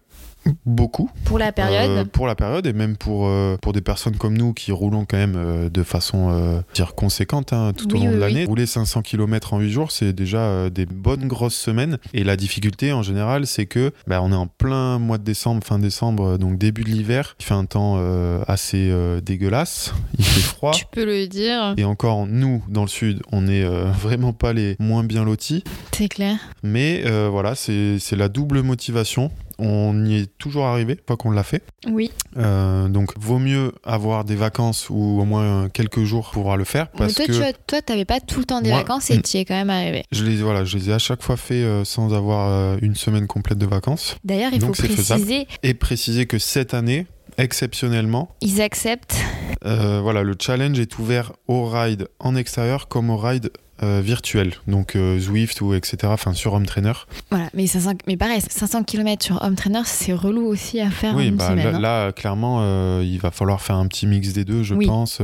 beaucoup 0.65 1.09
pour 1.23 1.39
la 1.39 1.51
période. 1.51 1.89
euh, 1.89 2.05
pour 2.05 2.27
la 2.27 2.35
période 2.35 2.65
et 2.67 2.73
même 2.73 2.97
pour, 2.97 3.27
euh, 3.27 3.57
pour 3.61 3.73
des 3.73 3.81
personnes 3.81 4.15
comme 4.17 4.37
nous 4.37 4.53
qui 4.53 4.71
roulons 4.71 5.05
quand 5.05 5.17
même 5.17 5.35
euh, 5.35 5.69
de 5.69 5.83
façon 5.83 6.63
dire 6.73 6.95
conséquente 6.95 7.53
hein, 7.53 7.73
tout 7.75 7.89
au 7.95 7.99
long 7.99 8.07
oui, 8.07 8.13
de 8.13 8.19
l'année. 8.19 8.39
oui. 8.41 8.45
Rouler 8.45 8.65
500 8.65 9.01
km 9.01 9.53
en 9.53 9.59
8 9.59 9.69
jours, 9.71 9.91
c'est 9.91 10.13
déjà 10.13 10.69
des 10.69 10.85
bonnes 10.85 11.27
grosses 11.27 11.55
semaines. 11.55 11.97
Et 12.13 12.23
la 12.23 12.35
difficulté 12.35 12.93
en 12.93 13.01
général, 13.03 13.47
c'est 13.47 13.65
que 13.65 13.91
bah, 14.07 14.21
on 14.21 14.31
est 14.31 14.35
en 14.35 14.47
plein 14.47 14.99
mois 14.99 15.17
de 15.17 15.23
décembre, 15.23 15.63
fin 15.63 15.79
décembre, 15.79 16.37
donc 16.37 16.57
début 16.57 16.83
de 16.83 16.89
l'hiver. 16.89 17.35
Il 17.39 17.45
fait 17.45 17.53
un 17.53 17.65
temps 17.65 17.99
assez 18.47 18.91
dégueulasse, 19.23 19.93
il 20.17 20.25
fait 20.25 20.41
froid. 20.41 20.71
Tu 20.71 20.85
peux 20.91 21.05
le 21.05 21.27
dire, 21.27 21.73
Et 21.77 21.83
encore, 21.83 22.27
nous, 22.27 22.63
dans 22.69 22.83
le 22.83 22.87
sud, 22.87 23.21
on 23.31 23.41
n'est 23.41 23.63
vraiment 24.01 24.33
pas 24.33 24.53
les 24.53 24.75
moins 24.79 25.03
bien 25.03 25.23
lotis. 25.23 25.63
c'est 25.91 26.09
clair. 26.09 26.37
Mais 26.63 27.03
voilà, 27.29 27.55
c'est 27.55 27.99
la 28.15 28.29
double 28.29 28.61
motivation. 28.61 29.31
On 29.57 30.05
y 30.05 30.15
est 30.21 30.37
toujours 30.37 30.65
arrivé, 30.65 30.99
fois 31.07 31.17
qu'on 31.17 31.31
l'a 31.31 31.43
fait. 31.43 31.63
Oui. 31.89 32.11
Euh, 32.37 32.87
donc, 32.89 33.11
vaut 33.19 33.39
mieux 33.39 33.71
avoir 33.83 34.25
des 34.25 34.35
vacances 34.35 34.89
ou 34.89 34.95
au 35.21 35.25
moins 35.25 35.69
quelques 35.69 36.03
jours 36.03 36.23
pour 36.25 36.33
pouvoir 36.41 36.57
le 36.57 36.63
faire. 36.65 36.87
Mais 36.95 36.99
Parce 36.99 37.13
toi, 37.15 37.25
que 37.25 37.31
tu 37.31 37.41
as- 37.43 37.53
toi, 37.53 37.81
t'avais 37.81 38.05
pas 38.05 38.19
tout 38.19 38.39
le 38.39 38.45
temps 38.45 38.61
des 38.61 38.69
Moi, 38.69 38.79
vacances 38.79 39.09
et 39.11 39.17
mm. 39.17 39.21
tu 39.21 39.37
y 39.37 39.39
es 39.39 39.45
quand 39.45 39.55
même 39.55 39.69
arrivé. 39.69 40.03
je 40.11 40.23
les, 40.23 40.37
voilà, 40.37 40.65
je 40.65 40.77
les 40.77 40.89
ai 40.89 40.93
à 40.93 40.99
chaque 40.99 41.21
fois 41.23 41.37
fait 41.37 41.63
euh, 41.63 41.83
sans 41.85 42.13
avoir 42.13 42.49
euh, 42.49 42.77
une 42.81 42.95
semaine 42.95 43.27
complète 43.27 43.57
de 43.57 43.65
vacances. 43.65 44.15
D'ailleurs, 44.23 44.51
il 44.53 44.59
Donc, 44.59 44.75
faut 44.75 44.83
faisable. 44.83 45.21
préciser, 45.23 45.47
Et 45.63 45.73
préciser 45.73 46.25
que 46.25 46.37
cette 46.39 46.73
année, 46.73 47.07
exceptionnellement, 47.37 48.29
ils 48.41 48.61
acceptent. 48.61 49.17
euh, 49.65 49.99
voilà, 50.01 50.23
le 50.23 50.35
challenge 50.39 50.79
est 50.79 50.97
ouvert 50.99 51.33
au 51.47 51.65
ride 51.65 52.07
en 52.19 52.35
extérieur 52.35 52.87
comme 52.87 53.09
au 53.09 53.17
ride 53.17 53.51
euh, 53.83 53.99
virtuel. 54.01 54.53
Donc, 54.67 54.95
euh, 54.95 55.19
Zwift 55.19 55.59
ou 55.59 55.73
etc. 55.73 55.97
Enfin, 56.05 56.31
sur 56.33 56.53
Home 56.53 56.65
Trainer. 56.65 56.93
Voilà, 57.29 57.49
mais, 57.53 57.67
500, 57.67 57.91
mais 58.07 58.15
pareil, 58.15 58.39
500 58.39 58.83
km 58.83 59.25
sur 59.25 59.43
Home 59.43 59.55
Trainer, 59.55 59.81
c'est 59.83 60.13
relou 60.13 60.45
aussi 60.47 60.79
à 60.79 60.89
faire 60.89 61.13
Oui, 61.13 61.29
bah, 61.31 61.49
semaine. 61.49 61.71
là, 61.71 61.75
hein. 61.75 62.05
là, 62.05 62.11
clairement, 62.13 62.59
euh, 62.61 63.03
il 63.05 63.19
va 63.19 63.31
falloir 63.31 63.61
faire 63.61 63.75
un 63.75 63.85
petit 63.87 64.07
mix 64.07 64.31
des 64.31 64.45
deux, 64.45 64.63
je 64.63 64.75
Oui. 64.75 64.85
pense. 64.87 65.19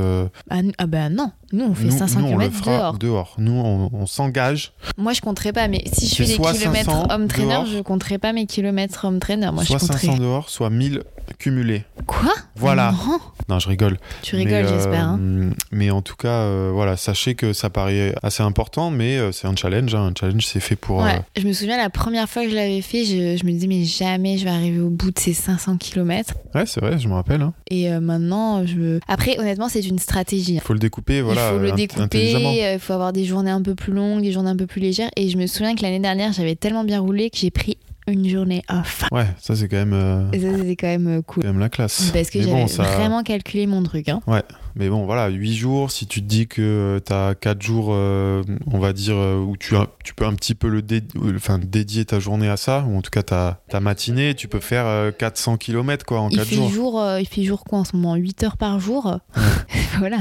Ah, 0.49 0.57
ah 0.77 0.85
bah 0.85 1.07
non, 1.09 1.31
nous 1.53 1.63
on 1.63 1.73
fait 1.73 1.85
nous, 1.85 1.97
500 1.97 2.19
nous, 2.19 2.25
on 2.25 2.37
le 2.37 2.49
km 2.49 2.57
fera 2.65 2.93
dehors. 2.99 3.35
Nous, 3.37 3.53
on, 3.53 3.89
on 3.93 4.05
s'engage. 4.05 4.73
Moi 4.97 5.13
je 5.13 5.21
compterai 5.21 5.53
pas, 5.53 5.69
mais 5.69 5.83
si 5.93 6.07
je 6.09 6.15
fais 6.15 6.25
des 6.25 6.33
kilomètres 6.33 6.91
500 6.91 7.07
Home 7.09 7.27
Trainer, 7.29 7.47
dehors. 7.53 7.65
je 7.67 7.79
compterai 7.79 8.17
pas 8.17 8.33
mes 8.33 8.47
kilomètres 8.47 9.05
Home 9.07 9.19
Trainer. 9.19 9.49
Moi 9.53 9.63
soit 9.63 9.77
je 9.77 9.81
compterai. 9.87 10.07
500 10.07 10.17
dehors, 10.17 10.49
soit 10.49 10.69
1000 10.69 11.03
cumulés. 11.37 11.83
Quoi? 12.05 12.33
Voilà. 12.55 12.91
Non, 12.91 13.19
Non, 13.49 13.59
je 13.59 13.67
rigole. 13.69 13.97
tu 14.21 14.35
rigoles, 14.35 14.53
euh, 14.65 14.67
j'espère. 14.67 15.07
hein. 15.07 15.19
Mais 15.71 15.89
en 15.91 16.01
tout 16.01 16.15
cas, 16.15 16.27
euh, 16.29 16.71
voilà, 16.73 16.97
sachez 16.97 17.35
que 17.35 17.53
ça 17.53 17.69
paraît 17.69 18.13
assez 18.23 18.43
important, 18.43 18.91
mais 18.91 19.17
euh, 19.17 19.31
c'est 19.31 19.47
un 19.47 19.55
challenge. 19.55 19.93
hein. 19.95 20.07
Un 20.07 20.13
challenge, 20.19 20.45
c'est 20.45 20.59
fait 20.59 20.75
pour. 20.75 20.97
Ouais, 20.99 21.19
je 21.37 21.47
me 21.47 21.53
souviens 21.53 21.77
la 21.77 21.89
première 21.89 22.29
fois 22.29 22.43
que 22.43 22.49
je 22.49 22.55
l'avais 22.55 22.81
fait, 22.81 23.03
je, 23.05 23.37
je 23.37 23.45
me 23.45 23.51
disais 23.51 23.67
mais 23.67 23.83
jamais 23.85 24.37
je 24.37 24.43
vais 24.45 24.51
arriver 24.51 24.79
au 24.79 24.89
bout 24.89 25.11
de 25.11 25.19
ces 25.19 25.33
500 25.33 25.77
km. 25.77 26.33
Ouais, 26.55 26.65
c'est 26.65 26.79
vrai, 26.81 26.97
je 26.99 27.07
me 27.07 27.13
rappelle. 27.13 27.41
hein. 27.41 27.53
Et 27.69 27.89
maintenant, 27.99 28.65
je 28.65 28.75
me... 28.75 28.99
Après, 29.07 29.39
honnêtement, 29.39 29.69
c'est 29.69 29.81
une 29.85 29.99
stratégie. 29.99 30.55
Il 30.55 30.61
faut 30.61 30.73
le 30.73 30.79
découper, 30.79 31.21
voilà, 31.21 31.49
il 31.51 31.53
faut 31.53 31.59
le 31.59 31.71
découper, 31.71 32.71
il 32.73 32.79
faut 32.79 32.93
avoir 32.93 33.13
des 33.13 33.25
journées 33.25 33.51
un 33.51 33.61
peu 33.61 33.75
plus 33.75 33.93
longues, 33.93 34.21
des 34.21 34.31
journées 34.31 34.49
un 34.51 34.55
peu 34.57 34.67
plus 34.67 34.81
légères. 34.81 35.09
Et 35.15 35.29
je 35.29 35.37
me 35.37 35.47
souviens 35.47 35.75
que 35.75 35.81
l'année 35.81 35.99
dernière, 35.99 36.31
j'avais 36.33 36.55
tellement 36.55 36.83
bien 36.83 36.99
roulé 36.99 37.29
que 37.29 37.37
j'ai 37.37 37.51
pris 37.51 37.77
une 38.07 38.27
journée 38.27 38.63
off. 38.69 39.05
Ouais, 39.11 39.27
ça, 39.39 39.55
c'est 39.55 39.67
quand 39.67 39.77
même, 39.77 39.93
euh, 39.93 40.31
Et 40.31 40.39
ça, 40.39 40.47
c'était 40.57 40.75
quand 40.75 40.87
même 40.87 41.07
euh, 41.07 41.21
cool. 41.21 41.43
quand 41.43 41.49
même 41.49 41.59
la 41.59 41.69
classe. 41.69 42.09
Parce 42.13 42.29
que 42.29 42.39
j'avais 42.41 42.51
bon, 42.51 42.67
ça- 42.67 42.83
vraiment 42.83 43.23
calculé 43.23 43.67
mon 43.67 43.83
truc. 43.83 44.09
Hein. 44.09 44.21
Mais 44.75 44.89
bon, 44.89 45.05
voilà, 45.05 45.27
8 45.29 45.53
jours, 45.55 45.91
si 45.91 46.05
tu 46.07 46.21
te 46.21 46.27
dis 46.27 46.47
que 46.47 47.01
tu 47.05 47.13
as 47.13 47.35
4 47.35 47.61
jours, 47.61 47.89
euh, 47.91 48.43
on 48.71 48.79
va 48.79 48.93
dire, 48.93 49.15
euh, 49.17 49.37
où 49.39 49.57
tu, 49.57 49.75
as- 49.75 49.87
tu 50.03 50.13
peux 50.13 50.25
un 50.25 50.33
petit 50.33 50.55
peu 50.55 50.67
le 50.69 50.81
dé- 50.81 51.01
euh, 51.17 51.33
enfin, 51.35 51.59
dédier 51.59 52.05
ta 52.05 52.19
journée 52.19 52.47
à 52.49 52.57
ça, 52.57 52.85
ou 52.87 52.97
en 52.97 53.01
tout 53.01 53.09
cas 53.11 53.23
ta, 53.23 53.61
ta 53.69 53.79
matinée, 53.79 54.33
tu 54.35 54.47
peux 54.47 54.59
faire 54.59 54.85
euh, 54.85 55.11
400 55.11 55.57
km 55.57 56.05
quoi, 56.05 56.21
en 56.21 56.29
Il 56.29 56.37
4 56.37 56.47
fait, 56.47 56.55
jours. 56.55 56.69
jour, 56.69 57.01
euh, 57.01 57.19
il 57.19 57.27
fait 57.27 57.43
jour 57.43 57.63
quoi 57.63 57.79
en 57.79 57.83
ce 57.83 57.95
moment? 57.95 58.15
8 58.15 58.43
heures 58.43 58.57
par 58.57 58.79
jour? 58.79 59.19
voilà, 59.99 60.17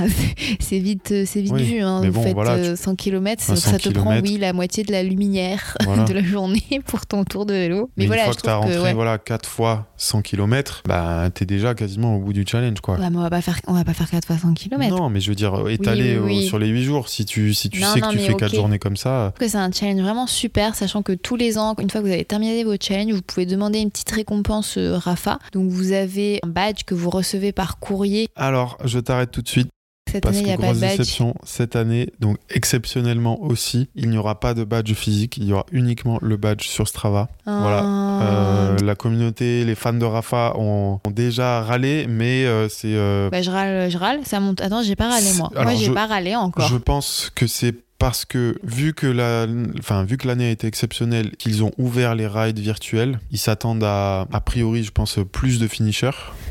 c'est- 0.60 0.78
vite, 0.78 1.10
euh, 1.12 1.24
c'est 1.26 1.42
vite 1.42 1.52
Oui, 1.52 1.62
vu. 1.64 1.80
Hein. 1.80 2.00
mais 2.02 2.08
Vous 2.08 2.14
bon, 2.20 2.22
faites 2.22 2.34
voilà, 2.34 2.52
euh, 2.52 2.76
100 2.76 2.94
km, 2.96 3.44
Un 3.50 3.56
ça 3.56 3.70
100 3.72 3.76
te 3.78 3.88
prend 3.90 4.02
kilomètres. 4.10 4.28
oui, 4.28 4.38
la 4.38 4.52
moitié 4.52 4.82
de 4.84 4.92
la 4.92 5.02
lumière 5.02 5.76
Voilà. 5.84 6.04
de 6.04 6.12
la 6.12 6.22
journée 6.22 6.62
pour 6.86 7.06
ton 7.06 7.24
tour 7.24 7.46
de 7.46 7.54
vélo. 7.54 7.90
Mais, 7.96 8.04
Mais 8.04 8.06
voilà, 8.06 8.22
une 8.22 8.26
fois 8.26 8.32
je 8.34 8.38
que 8.38 8.42
tu 8.42 8.48
as 8.50 8.56
rentré 8.56 8.74
que. 8.76 8.82
ouais. 8.82 8.94
voilà, 8.94 9.18
4 9.18 9.48
fois 9.48 9.86
100 9.96 10.22
km, 10.22 10.82
bah, 10.86 11.28
tu 11.34 11.42
es 11.42 11.46
déjà 11.46 11.74
quasiment 11.74 12.16
au 12.16 12.20
bout 12.20 12.32
du 12.32 12.44
challenge. 12.46 12.80
quoi. 12.80 12.98
Ouais, 12.98 13.10
mais 13.10 13.16
on 13.16 13.22
va 13.22 13.30
pas 13.30 13.40
faire, 13.42 13.58
on 13.66 13.74
va 13.74 13.84
pas 13.84 13.94
faire 13.94 14.10
4 14.10 14.26
fois 14.26 14.36
100 14.40 14.54
km. 14.54 14.96
Non, 14.96 15.08
mais 15.10 15.20
je 15.20 15.28
veux 15.28 15.34
dire, 15.34 15.54
euh, 15.54 15.62
oui, 15.64 15.78
oui. 15.80 16.38
au- 16.38 16.42
sur 16.42 16.58
les 16.58 16.68
8 16.68 16.82
jours, 16.82 17.08
si 17.08 17.24
tu, 17.24 17.54
si 17.54 17.70
tu 17.70 17.80
Non, 17.80 17.92
sais 17.94 18.00
non, 18.00 18.08
que 18.08 18.12
tu 18.14 18.18
fais 18.18 18.34
4 18.34 18.50
ok. 18.52 18.56
journées 18.56 18.78
comme 18.78 18.96
ça, 18.96 19.32
que 19.38 19.46
c'est 19.48 19.56
un 19.58 19.70
challenge 19.70 20.00
vraiment 20.00 20.26
super, 20.26 20.74
sachant 20.74 21.02
que 21.02 21.12
tous 21.12 21.36
les 21.36 21.58
ans, 21.58 21.74
une 21.80 21.88
fois 21.90 22.00
que 22.00 22.06
vous 22.06 22.12
avez 22.12 22.24
terminé 22.24 22.64
vos 22.64 22.74
challenges, 22.80 23.12
vous 23.14 23.22
pouvez 23.22 23.46
demander 23.46 23.78
une 23.78 23.90
petite 23.90 24.10
récompense 24.10 24.76
euh, 24.78 24.96
Rafa. 24.98 25.38
Donc 25.52 25.70
vous 25.70 25.92
avez 25.92 26.40
un 26.42 26.48
badge 26.48 26.82
que 26.84 26.94
vous 26.94 27.10
recevez 27.10 27.52
par 27.52 27.78
courrier. 27.78 28.28
alors 28.36 28.76
je 28.84 28.98
t'arrête 28.98 29.30
tout 29.30 29.42
de 29.42 29.48
suite 29.48 29.68
Cette 30.12 30.22
parce 30.22 30.36
année, 30.36 30.46
que 30.48 30.50
a 30.54 30.56
pas 30.56 30.62
grosse 30.64 30.76
de 30.76 30.80
badge. 30.80 30.98
déception 30.98 31.34
cette 31.44 31.76
année, 31.76 32.12
donc 32.20 32.36
exceptionnellement 32.50 33.42
aussi, 33.42 33.88
il 33.94 34.10
n'y 34.10 34.18
aura 34.18 34.40
pas 34.40 34.54
de 34.54 34.64
badge 34.64 34.92
physique, 34.94 35.36
il 35.36 35.44
y 35.44 35.52
aura 35.52 35.66
uniquement 35.72 36.18
le 36.22 36.36
badge 36.36 36.66
sur 36.66 36.88
Strava. 36.88 37.28
Voilà. 37.46 37.82
Ah. 37.84 38.20
Euh, 38.22 38.76
la 38.84 38.94
communauté, 38.94 39.64
les 39.64 39.74
fans 39.74 39.92
de 39.92 40.04
Rafa 40.04 40.54
ont, 40.56 41.00
ont 41.06 41.10
déjà 41.10 41.62
râlé, 41.62 42.06
mais 42.08 42.44
euh, 42.46 42.68
c'est. 42.68 42.94
euh, 42.94 43.28
Bah, 43.30 43.42
je 43.42 43.50
râle, 43.50 43.90
je 43.90 43.98
râle, 43.98 44.20
ça 44.24 44.40
monte. 44.40 44.60
Attends, 44.60 44.82
j'ai 44.82 44.96
pas 44.96 45.08
râlé 45.08 45.32
moi. 45.36 45.50
Alors, 45.52 45.64
moi, 45.64 45.74
j'ai 45.74 45.86
je- 45.86 45.92
pas 45.92 46.06
râlé 46.06 46.34
encore. 46.36 46.68
je 46.68 46.76
pense 46.76 47.30
que 47.34 47.46
c'est 47.46 47.74
parce 47.98 48.24
que 48.24 48.56
vu 48.62 48.94
que 48.94 49.06
la, 49.06 49.46
enfin 49.78 50.04
vu 50.04 50.16
que 50.16 50.26
l'année 50.26 50.46
a 50.46 50.50
été 50.50 50.66
exceptionnelle, 50.66 51.32
qu'ils 51.36 51.62
ont 51.62 51.70
ouvert 51.76 52.14
les 52.14 52.26
rides 52.26 52.58
virtuels, 52.58 53.20
ils 53.30 53.38
s'attendent 53.38 53.84
à, 53.84 54.26
a 54.32 54.40
priori, 54.40 54.84
je 54.84 54.90
pense, 54.90 55.18
plus 55.32 55.58
de 55.58 55.66
finishers 55.68 56.10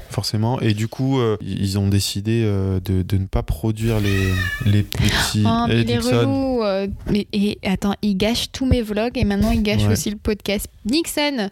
forcément, 0.09 0.59
et 0.59 0.73
du 0.73 0.87
coup, 0.87 1.19
euh, 1.19 1.37
ils 1.41 1.77
ont 1.79 1.87
décidé 1.87 2.41
euh, 2.43 2.79
de, 2.79 3.01
de 3.03 3.17
ne 3.17 3.25
pas 3.25 3.43
produire 3.43 3.99
les 3.99 4.29
les 4.65 4.83
petits. 4.83 5.43
Oh, 5.45 5.65
mais 5.67 5.75
Eh, 5.77 5.81
il 5.81 5.91
est 5.91 5.97
Dixon. 5.97 6.19
relou. 6.19 6.63
euh, 6.63 6.87
mais, 7.09 7.27
et 7.31 7.57
attends, 7.63 7.95
il 8.01 8.15
gâche 8.17 8.51
tous 8.51 8.65
mes 8.65 8.81
vlogs 8.81 9.17
et 9.17 9.23
maintenant 9.23 9.51
il 9.51 9.61
gâche 9.63 9.83
Ouais. 9.83 9.93
aussi 9.93 10.09
le 10.09 10.17
podcast. 10.17 10.67
Nixon, 10.85 11.49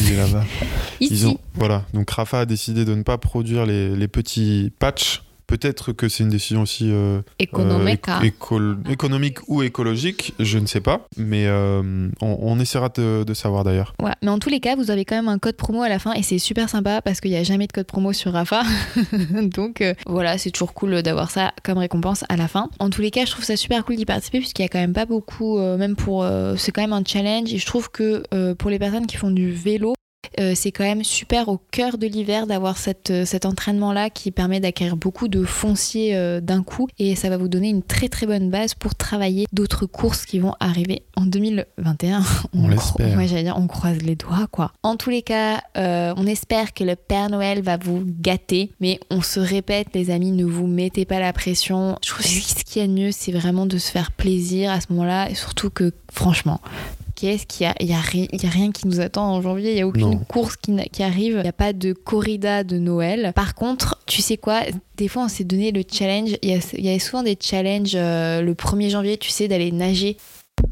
Il 0.00 0.12
est 0.12 0.16
là-bas. 0.16 0.44
Ils 1.00 1.26
ont, 1.26 1.38
voilà. 1.54 1.84
Donc 1.94 2.10
Rafa 2.10 2.40
a 2.40 2.44
décidé 2.46 2.84
de 2.84 2.94
ne 2.94 3.02
pas 3.02 3.18
produire 3.18 3.66
les, 3.66 3.94
les 3.94 4.08
petits 4.08 4.72
patchs. 4.78 5.22
Peut-être 5.46 5.92
que 5.92 6.08
c'est 6.08 6.24
une 6.24 6.28
décision 6.30 6.62
aussi 6.62 6.90
euh, 6.90 7.20
Économique. 7.38 8.08
euh, 8.08 8.12
hein. 8.12 8.20
éco- 8.22 8.74
économique 8.90 9.38
ou 9.48 9.62
écologique, 9.62 10.34
je 10.40 10.58
ne 10.58 10.66
sais 10.66 10.80
pas. 10.80 11.06
Mais 11.16 11.46
euh, 11.46 12.08
on, 12.20 12.38
on 12.40 12.58
essaiera 12.58 12.88
de, 12.88 13.22
de 13.24 13.34
savoir 13.34 13.62
d'ailleurs. 13.64 13.94
Ouais, 14.02 14.12
mais 14.22 14.28
en 14.30 14.38
tous 14.38 14.48
les 14.48 14.60
cas, 14.60 14.74
vous 14.76 14.90
avez 14.90 15.04
quand 15.04 15.14
même 15.16 15.28
un 15.28 15.38
code 15.38 15.56
promo 15.56 15.82
à 15.82 15.88
la 15.88 15.98
fin 15.98 16.12
et 16.14 16.22
c'est 16.22 16.38
super 16.38 16.68
sympa 16.68 17.00
parce 17.00 17.20
qu'il 17.20 17.30
n'y 17.30 17.36
a 17.36 17.42
jamais 17.44 17.66
de 17.66 17.72
code 17.72 17.86
promo 17.86 18.12
sur 18.12 18.32
Rafa. 18.32 18.62
Donc 19.42 19.84
voilà, 20.06 20.38
c'est 20.38 20.50
toujours 20.50 20.74
cool 20.74 21.02
d'avoir 21.02 21.30
ça 21.30 21.52
comme 21.62 21.78
récompense 21.78 22.24
à 22.28 22.36
la 22.36 22.48
fin. 22.48 22.68
En 22.78 22.90
tous 22.90 23.00
les 23.02 23.10
cas, 23.10 23.24
je 23.24 23.30
trouve 23.30 23.44
ça 23.44 23.56
super 23.56 23.84
cool 23.84 23.96
d'y 23.96 24.04
participer 24.04 24.38
puisqu'il 24.38 24.62
y 24.62 24.66
a 24.66 24.68
quand 24.68 24.78
même 24.80 24.92
pas 24.92 25.06
beaucoup, 25.06 25.58
même 25.58 25.96
pour. 25.96 26.26
c'est 26.56 26.72
quand 26.72 26.82
même 26.82 26.92
un 26.92 27.04
challenge 27.06 27.52
et 27.54 27.58
je 27.58 27.66
trouve 27.66 27.90
que 27.90 28.22
pour 28.54 28.70
les 28.70 28.78
personnes 28.78 29.06
qui 29.06 29.16
font 29.16 29.30
du 29.30 29.50
vélo, 29.52 29.94
euh, 30.40 30.52
c'est 30.54 30.72
quand 30.72 30.84
même 30.84 31.04
super 31.04 31.48
au 31.48 31.58
cœur 31.70 31.98
de 31.98 32.06
l'hiver 32.06 32.46
d'avoir 32.46 32.78
cette, 32.78 33.10
euh, 33.10 33.24
cet 33.24 33.46
entraînement-là 33.46 34.10
qui 34.10 34.30
permet 34.30 34.60
d'acquérir 34.60 34.96
beaucoup 34.96 35.28
de 35.28 35.44
foncier 35.44 36.16
euh, 36.16 36.40
d'un 36.40 36.62
coup 36.62 36.88
et 36.98 37.14
ça 37.16 37.28
va 37.28 37.36
vous 37.36 37.48
donner 37.48 37.68
une 37.68 37.82
très 37.82 38.08
très 38.08 38.26
bonne 38.26 38.50
base 38.50 38.74
pour 38.74 38.94
travailler 38.94 39.46
d'autres 39.52 39.86
courses 39.86 40.24
qui 40.26 40.38
vont 40.38 40.54
arriver 40.60 41.02
en 41.16 41.26
2021. 41.26 42.22
On 42.54 42.62
cro- 42.62 42.68
l'espère. 42.70 43.16
Ouais, 43.18 43.28
j'allais 43.28 43.42
dire, 43.44 43.56
on 43.58 43.66
croise 43.66 43.98
les 44.02 44.16
doigts 44.16 44.46
quoi. 44.50 44.72
En 44.82 44.96
tous 44.96 45.10
les 45.10 45.22
cas, 45.22 45.60
euh, 45.76 46.12
on 46.16 46.26
espère 46.26 46.72
que 46.74 46.84
le 46.84 46.96
Père 46.96 47.30
Noël 47.30 47.62
va 47.62 47.76
vous 47.76 48.02
gâter, 48.04 48.72
mais 48.80 49.00
on 49.10 49.22
se 49.22 49.40
répète 49.40 49.88
les 49.94 50.10
amis, 50.10 50.32
ne 50.32 50.44
vous 50.44 50.66
mettez 50.66 51.04
pas 51.04 51.20
la 51.20 51.32
pression. 51.32 51.96
Je 52.04 52.10
trouve 52.10 52.22
que 52.24 52.28
ce 52.30 52.64
qu'il 52.64 52.82
y 52.82 52.84
a 52.84 52.88
de 52.88 52.92
mieux, 52.92 53.10
c'est 53.12 53.32
vraiment 53.32 53.66
de 53.66 53.78
se 53.78 53.90
faire 53.90 54.10
plaisir 54.12 54.70
à 54.70 54.80
ce 54.80 54.86
moment-là 54.90 55.30
et 55.30 55.34
surtout 55.34 55.70
que 55.70 55.92
franchement, 56.12 56.60
qu'est-ce 57.16 57.46
qu'il 57.46 57.66
y 57.66 57.92
a 57.92 57.96
a, 57.96 57.98
a 57.98 58.50
rien 58.50 58.70
qui 58.70 58.86
nous 58.86 59.00
attend 59.00 59.32
en 59.34 59.42
janvier. 59.42 59.72
Il 59.72 59.78
y 59.78 59.80
a 59.80 59.86
aucune 59.88 60.10
Non. 60.10 60.18
course 60.18 60.56
qui, 60.56 61.02
arrive. 61.02 61.36
Il 61.38 61.42
n'y 61.42 61.48
a 61.48 61.52
pas 61.52 61.72
de 61.72 61.92
corrida 61.92 62.62
de 62.62 62.78
Noël. 62.78 63.32
Par 63.34 63.54
contre, 63.56 63.98
tu 64.06 64.22
sais 64.22 64.36
quoi 64.36 64.60
Des 64.96 65.08
fois, 65.08 65.24
on 65.24 65.28
s'est 65.28 65.44
donné 65.44 65.72
le 65.72 65.82
challenge. 65.90 66.36
Il 66.42 66.50
y 66.50 66.54
a, 66.54 66.58
il 66.74 66.84
y 66.84 66.94
a 66.94 66.98
souvent 67.00 67.22
des 67.24 67.36
challenges 67.40 67.94
euh, 67.96 68.42
le 68.42 68.54
1er 68.54 68.90
janvier, 68.90 69.16
tu 69.18 69.30
sais, 69.30 69.48
d'aller 69.48 69.72
nager. 69.72 70.16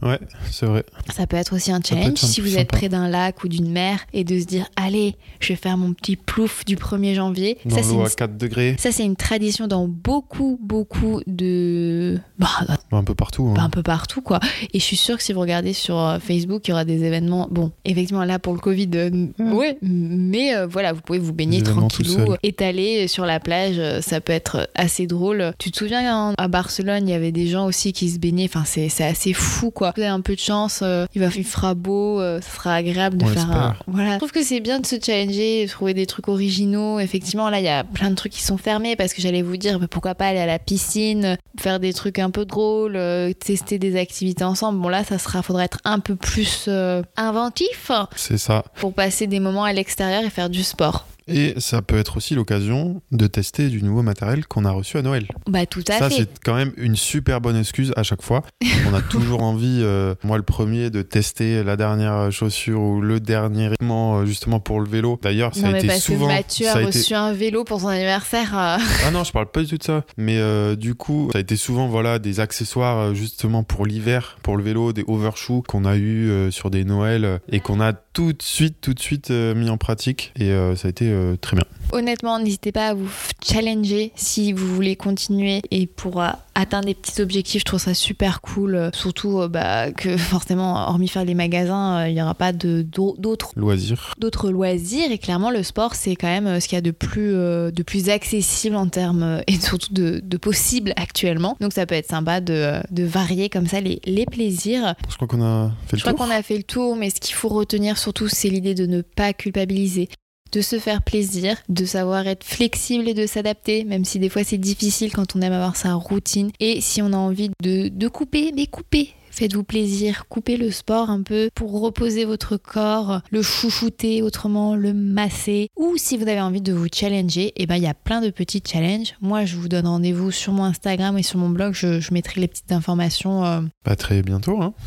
Ouais, 0.03 0.18
c'est 0.51 0.66
vrai. 0.66 0.85
Ça 1.14 1.27
peut 1.27 1.37
être 1.37 1.55
aussi 1.55 1.73
un 1.73 1.81
challenge 1.83 2.18
si 2.18 2.40
vous 2.40 2.59
êtes 2.59 2.68
près 2.68 2.88
d'un 2.88 3.09
lac 3.09 3.42
ou 3.44 3.49
d'une 3.49 3.70
mer 3.70 4.01
et 4.12 4.25
de 4.25 4.38
se 4.38 4.44
dire 4.44 4.66
allez, 4.77 5.16
je 5.40 5.49
vais 5.49 5.57
faire 5.57 5.77
mon 5.79 5.94
petit 5.94 6.16
plouf 6.16 6.64
du 6.66 6.77
1er 6.77 7.14
janvier. 7.14 7.59
Dans 7.64 7.77
ça, 7.77 7.83
c'est 7.83 7.94
une, 7.94 8.05
à 8.05 8.11
4 8.11 8.37
degrés, 8.37 8.77
ça, 8.79 8.92
c'est 8.92 9.05
une 9.05 9.16
tradition 9.16 9.66
dans 9.66 9.87
beaucoup, 9.88 10.59
beaucoup 10.62 11.20
de. 11.27 12.18
Bah, 12.38 12.49
un 12.92 13.05
peu 13.05 13.14
partout. 13.14 13.55
hein. 13.57 13.62
un 13.62 13.70
peu 13.70 13.83
partout, 13.83 14.20
quoi. 14.20 14.40
Et 14.75 14.79
je 14.79 14.85
suis 14.85 14.97
sûre 14.97 15.16
que 15.16 15.23
si 15.23 15.33
vous 15.33 15.40
regardez 15.40 15.73
sur 15.73 15.99
euh, 15.99 16.18
Facebook, 16.18 16.66
il 16.66 16.70
y 16.70 16.73
aura 16.75 16.85
des 16.85 17.03
événements. 17.05 17.49
Bon, 17.51 17.70
effectivement, 17.85 18.25
là, 18.25 18.38
pour 18.38 18.53
le 18.53 18.61
Covid, 18.61 18.90
euh, 18.94 19.11
ouais, 19.38 19.79
mais 19.83 20.55
euh, 20.55 20.66
voilà, 20.66 20.92
vous 20.92 21.01
pouvez 21.01 21.18
vous 21.18 21.33
baigner 21.33 21.62
tranquillou, 21.62 22.35
étalé 22.42 23.09
sur 23.09 23.25
la 23.25 23.40
plage. 23.40 23.77
euh, 23.79 24.01
Ça 24.03 24.20
peut 24.20 24.33
être 24.33 24.68
assez 24.75 25.07
drôle. 25.07 25.53
Tu 25.59 25.70
te 25.70 25.79
souviens, 25.79 26.29
hein, 26.31 26.35
à 26.37 26.49
Barcelone, 26.49 27.09
il 27.09 27.11
y 27.11 27.14
avait 27.14 27.33
des 27.33 27.47
gens 27.47 27.64
aussi 27.66 27.92
qui 27.92 28.11
se 28.11 28.18
baignaient. 28.18 28.44
Enfin, 28.53 28.64
c'est 28.66 29.05
assez 29.05 29.33
fou, 29.33 29.70
quoi. 29.74 29.92
Vous 29.96 30.02
avez 30.02 30.10
un 30.10 30.20
peu 30.20 30.34
de 30.34 30.40
chance, 30.40 30.80
euh, 30.82 31.06
il, 31.14 31.20
va, 31.20 31.28
il 31.34 31.44
fera 31.44 31.74
beau, 31.74 32.20
euh, 32.20 32.40
ça 32.40 32.50
sera 32.50 32.74
agréable 32.74 33.18
de 33.18 33.24
On 33.24 33.28
faire 33.28 33.50
un. 33.50 33.76
Voilà. 33.87 34.14
Je 34.14 34.18
trouve 34.18 34.32
que 34.32 34.42
c'est 34.42 34.60
bien 34.60 34.80
de 34.80 34.87
se 34.87 34.96
challenger, 35.04 35.66
de 35.66 35.70
trouver 35.70 35.94
des 35.94 36.06
trucs 36.06 36.28
originaux. 36.28 36.98
Effectivement, 37.00 37.50
là, 37.50 37.58
il 37.60 37.64
y 37.64 37.68
a 37.68 37.84
plein 37.84 38.10
de 38.10 38.14
trucs 38.14 38.32
qui 38.32 38.42
sont 38.42 38.56
fermés 38.56 38.96
parce 38.96 39.12
que 39.12 39.20
j'allais 39.20 39.42
vous 39.42 39.56
dire, 39.56 39.78
bah, 39.78 39.87
pourquoi 39.90 40.14
pas 40.14 40.28
aller 40.28 40.38
à 40.38 40.46
la 40.46 40.58
piscine, 40.58 41.37
faire 41.58 41.80
des 41.80 41.92
trucs 41.92 42.18
un 42.18 42.30
peu 42.30 42.44
drôles, 42.44 42.96
euh, 42.96 43.32
tester 43.32 43.78
des 43.78 43.96
activités 43.96 44.44
ensemble. 44.44 44.80
Bon, 44.80 44.88
là, 44.88 45.04
ça 45.04 45.18
sera, 45.18 45.42
faudra 45.42 45.64
être 45.64 45.78
un 45.84 45.98
peu 45.98 46.16
plus 46.16 46.66
euh, 46.68 47.02
inventif 47.16 47.90
C'est 48.16 48.38
ça. 48.38 48.64
pour 48.76 48.94
passer 48.94 49.26
des 49.26 49.40
moments 49.40 49.64
à 49.64 49.72
l'extérieur 49.72 50.24
et 50.24 50.30
faire 50.30 50.50
du 50.50 50.62
sport. 50.62 51.06
Et 51.28 51.54
ça 51.58 51.80
peut 51.82 51.96
être 51.96 52.16
aussi 52.16 52.34
l'occasion 52.34 53.02
de 53.12 53.26
tester 53.26 53.68
du 53.68 53.82
nouveau 53.82 54.02
matériel 54.02 54.46
qu'on 54.46 54.64
a 54.64 54.70
reçu 54.70 54.96
à 54.98 55.02
Noël. 55.02 55.26
Bah, 55.48 55.64
tout 55.66 55.82
à 55.88 55.98
Ça, 55.98 56.10
fait. 56.10 56.16
c'est 56.16 56.28
quand 56.44 56.54
même 56.54 56.72
une 56.76 56.96
super 56.96 57.40
bonne 57.40 57.56
excuse 57.56 57.92
à 57.96 58.02
chaque 58.02 58.22
fois. 58.22 58.42
On 58.90 58.94
a 58.94 59.00
toujours 59.00 59.42
envie, 59.42 59.80
euh, 59.82 60.14
moi 60.22 60.37
le 60.37 60.42
premier, 60.42 60.90
de 60.90 61.02
tester 61.02 61.64
la 61.64 61.76
dernière 61.76 62.30
chaussure 62.30 62.80
ou 62.80 63.00
le 63.00 63.20
dernier 63.20 63.66
équipement 63.68 64.18
euh, 64.18 64.26
justement 64.26 64.60
pour 64.60 64.80
le 64.80 64.88
vélo. 64.88 65.18
D'ailleurs, 65.22 65.54
ça 65.54 65.62
non, 65.62 65.68
a 65.68 65.72
mais 65.72 65.78
été 65.78 65.87
parce 65.88 66.00
souvent. 66.02 66.26
que 66.28 66.32
Mathieu 66.32 66.66
ça 66.66 66.74
a 66.78 66.82
a 66.82 66.87
reçu 66.87 66.98
été- 66.98 67.14
un 67.14 67.32
vélo 67.32 67.64
pour 67.64 67.80
son 67.80 67.88
anniversaire. 67.88 68.56
euh, 68.56 68.76
Ah 69.06 69.10
non, 69.10 69.24
je 69.24 69.32
parle 69.32 69.50
pas 69.50 69.62
du 69.62 69.68
tout 69.68 69.78
de 69.78 69.82
ça. 69.82 70.04
Mais 70.18 70.37
euh, 70.38 70.76
du 70.76 70.94
coup, 70.94 71.30
ça 71.32 71.38
a 71.38 71.40
été 71.40 71.56
souvent 71.56 71.88
voilà 71.88 72.18
des 72.18 72.40
accessoires 72.40 73.14
justement 73.14 73.62
pour 73.62 73.87
l'hiver, 73.87 74.37
pour 74.42 74.56
le 74.56 74.62
vélo, 74.62 74.92
des 74.92 75.04
overshoes 75.08 75.62
qu'on 75.66 75.84
a 75.87 75.96
eu 75.96 76.50
sur 76.50 76.70
des 76.70 76.84
Noëls 76.84 77.40
et 77.50 77.60
qu'on 77.60 77.80
a 77.80 77.92
tout 77.92 78.32
de 78.32 78.42
suite, 78.42 78.76
tout 78.80 78.94
de 78.94 79.00
suite 79.00 79.30
mis 79.30 79.70
en 79.70 79.76
pratique. 79.78 80.32
Et 80.38 80.50
ça 80.76 80.88
a 80.88 80.90
été 80.90 81.13
euh, 81.14 81.37
très 81.40 81.57
bien. 81.57 81.64
Honnêtement, 81.92 82.38
n'hésitez 82.38 82.72
pas 82.72 82.88
à 82.88 82.94
vous 82.94 83.09
challenger 83.44 84.12
si 84.16 84.53
vous 84.53 84.74
voulez 84.74 84.96
continuer 84.96 85.61
et 85.70 85.87
pour 85.87 86.20
euh, 86.22 86.29
atteindre 86.55 86.87
des 86.87 86.94
petits 86.94 87.20
objectifs. 87.22 87.61
Je 87.61 87.64
trouve 87.64 87.81
ça 87.81 87.94
super 87.94 88.40
cool. 88.40 88.74
euh, 88.74 88.90
Surtout 88.92 89.46
bah, 89.48 89.92
que 89.92 90.16
forcément, 90.18 90.74
hormis 90.88 91.09
faire 91.09 91.24
les 91.24 91.35
magasins, 91.35 92.07
il 92.07 92.14
n'y 92.14 92.22
aura 92.22 92.35
pas 92.35 92.53
d'autres 92.53 93.53
Loisir. 93.57 94.14
d'autres 94.18 94.50
loisirs 94.50 95.11
et 95.11 95.18
clairement 95.18 95.50
le 95.50 95.62
sport 95.62 95.94
c'est 95.94 96.16
quand 96.16 96.27
même 96.29 96.61
ce 96.61 96.66
qu'il 96.68 96.77
y 96.77 96.79
a 96.79 96.83
de 96.83 96.90
plus 96.90 97.33
de 97.33 97.83
plus 97.83 98.09
accessible 98.09 98.77
en 98.77 98.88
termes 98.88 99.40
et 99.46 99.59
surtout 99.61 99.92
de, 99.92 100.20
de 100.24 100.37
possible 100.37 100.92
actuellement 100.96 101.57
donc 101.61 101.72
ça 101.72 101.87
peut 101.87 101.94
être 101.94 102.09
sympa 102.09 102.40
de, 102.40 102.81
de 102.90 103.05
varier 103.05 103.48
comme 103.48 103.66
ça 103.66 103.81
les, 103.81 104.00
les 104.07 104.27
plaisirs 104.27 104.94
Je 105.09 105.16
crois 105.16 105.29
qu'on 105.29 105.42
a 105.42 105.70
fait 105.87 105.96
le 105.96 105.98
je 105.98 106.03
crois 106.03 106.12
tour. 106.14 106.27
qu'on 106.27 106.33
a 106.33 106.42
fait 106.42 106.57
le 106.57 106.62
tour 106.62 106.96
mais 106.96 107.11
ce 107.11 107.20
qu'il 107.20 107.35
faut 107.35 107.48
retenir 107.48 107.98
surtout 107.98 108.29
c'est 108.29 108.48
l'idée 108.48 108.74
de 108.74 108.87
ne 108.87 109.03
pas 109.03 109.33
culpabiliser 109.33 110.09
de 110.55 110.61
se 110.61 110.79
faire 110.79 111.03
plaisir, 111.03 111.57
de 111.69 111.85
savoir 111.85 112.29
être 112.29 112.45
flexible 112.45 113.09
et 113.09 113.14
de 113.14 113.27
s'adapter, 113.27 113.83
même 113.85 114.05
si 114.05 114.21
des 114.21 114.29
fois 114.29 114.45
c'est 114.45 114.59
difficile 114.59 115.12
quand 115.12 115.35
on 115.35 115.40
aime 115.40 115.53
avoir 115.53 115.75
sa 115.77 115.95
routine. 115.95 116.51
Et 116.61 116.81
si 116.81 117.03
on 117.03 117.12
a 117.12 117.17
envie 117.17 117.51
de, 117.61 117.88
de 117.88 118.09
couper, 118.09 118.53
mais 118.55 118.67
couper. 118.67 119.11
Faites-vous 119.35 119.64
plaisir, 119.64 120.27
coupez 120.29 120.57
le 120.57 120.70
sport 120.70 121.11
un 121.11 121.23
peu 121.23 121.49
pour 121.57 121.81
reposer 121.81 122.25
votre 122.25 122.57
corps, 122.57 123.20
le 123.33 123.42
chouchouter 123.42 124.23
autrement, 124.23 124.77
le 124.77 124.94
masser. 124.94 125.70
Ou 125.77 125.94
si 125.97 126.16
vous 126.16 126.29
avez 126.29 126.40
envie 126.40 126.61
de 126.61 126.73
vous 126.73 126.87
challenger, 126.92 127.53
eh 127.57 127.66
ben 127.66 127.75
il 127.75 127.83
y 127.83 127.88
a 127.88 127.94
plein 127.94 128.20
de 128.20 128.31
petits 128.31 128.62
challenges. 128.64 129.14
Moi, 129.20 129.44
je 129.44 129.57
vous 129.57 129.68
donne 129.68 129.88
rendez-vous 129.88 130.31
sur 130.31 130.53
mon 130.53 130.62
Instagram 130.62 131.18
et 131.18 131.25
sur 131.25 131.40
mon 131.40 131.49
blog. 131.49 131.75
Je, 131.75 131.99
je 131.99 132.14
mettrai 132.14 132.40
les 132.40 132.47
petites 132.47 132.70
informations. 132.70 133.44
euh. 133.44 133.61
Bah, 133.85 133.97
très 133.97 134.23
bientôt, 134.23 134.62
hein. 134.62 134.73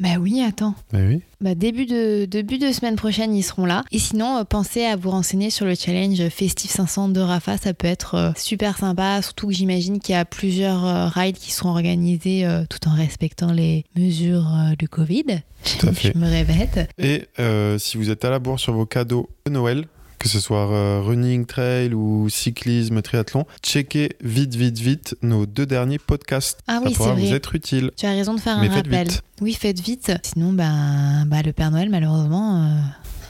Bah 0.00 0.16
oui, 0.18 0.40
attends. 0.40 0.74
Bah 0.94 1.00
oui. 1.06 1.20
Bah, 1.42 1.54
début, 1.54 1.84
de, 1.84 2.24
début 2.24 2.56
de 2.56 2.72
semaine 2.72 2.96
prochaine, 2.96 3.34
ils 3.36 3.42
seront 3.42 3.66
là. 3.66 3.84
Et 3.92 3.98
sinon, 3.98 4.38
euh, 4.38 4.44
pensez 4.44 4.82
à 4.86 4.96
vous 4.96 5.10
renseigner 5.10 5.50
sur 5.50 5.66
le 5.66 5.74
challenge 5.74 6.26
Festif 6.30 6.70
500 6.70 7.10
de 7.10 7.20
Rafa. 7.20 7.58
Ça 7.58 7.74
peut 7.74 7.86
être 7.86 8.14
euh, 8.14 8.30
super 8.34 8.78
sympa, 8.78 9.20
surtout 9.20 9.48
que 9.48 9.52
j'imagine 9.52 10.00
qu'il 10.00 10.14
y 10.14 10.18
a 10.18 10.24
plusieurs 10.24 11.12
rides 11.12 11.36
qui 11.36 11.50
seront 11.52 11.68
organisés 11.70 12.46
euh, 12.46 12.64
tout 12.70 12.88
en 12.88 12.94
respectant 12.94 13.52
les 13.52 13.84
mesures 13.96 14.46
euh, 14.54 14.74
du 14.76 14.88
Covid. 14.88 15.24
Tout 15.64 15.88
à 15.88 15.90
Je 15.92 15.94
fait. 15.94 16.14
me 16.16 16.28
répète. 16.28 16.90
Et 16.98 17.26
euh, 17.38 17.78
si 17.78 17.96
vous 17.96 18.10
êtes 18.10 18.24
à 18.24 18.30
la 18.30 18.38
bourre 18.38 18.60
sur 18.60 18.72
vos 18.72 18.86
cadeaux 18.86 19.28
de 19.46 19.50
Noël, 19.50 19.86
que 20.18 20.28
ce 20.28 20.38
soit 20.38 20.70
euh, 20.70 21.00
running, 21.02 21.46
trail 21.46 21.94
ou 21.94 22.28
cyclisme, 22.28 23.00
triathlon, 23.02 23.46
checkez 23.62 24.10
vite, 24.22 24.54
vite, 24.54 24.78
vite 24.78 25.16
nos 25.22 25.46
deux 25.46 25.64
derniers 25.66 25.98
podcasts. 25.98 26.60
Ah 26.66 26.80
oui, 26.84 26.92
Ça 26.94 27.12
vous 27.14 27.32
être 27.32 27.54
utile. 27.54 27.90
Tu 27.96 28.04
as 28.06 28.10
raison 28.10 28.34
de 28.34 28.40
faire 28.40 28.60
Mais 28.60 28.68
un 28.68 28.74
rappel. 28.74 29.08
vite. 29.08 29.22
Oui, 29.40 29.54
faites 29.54 29.80
vite. 29.80 30.12
Sinon, 30.22 30.52
bah, 30.52 31.24
bah, 31.26 31.40
le 31.42 31.52
Père 31.52 31.70
Noël, 31.70 31.88
malheureusement, 31.88 32.62
euh, 32.64 32.80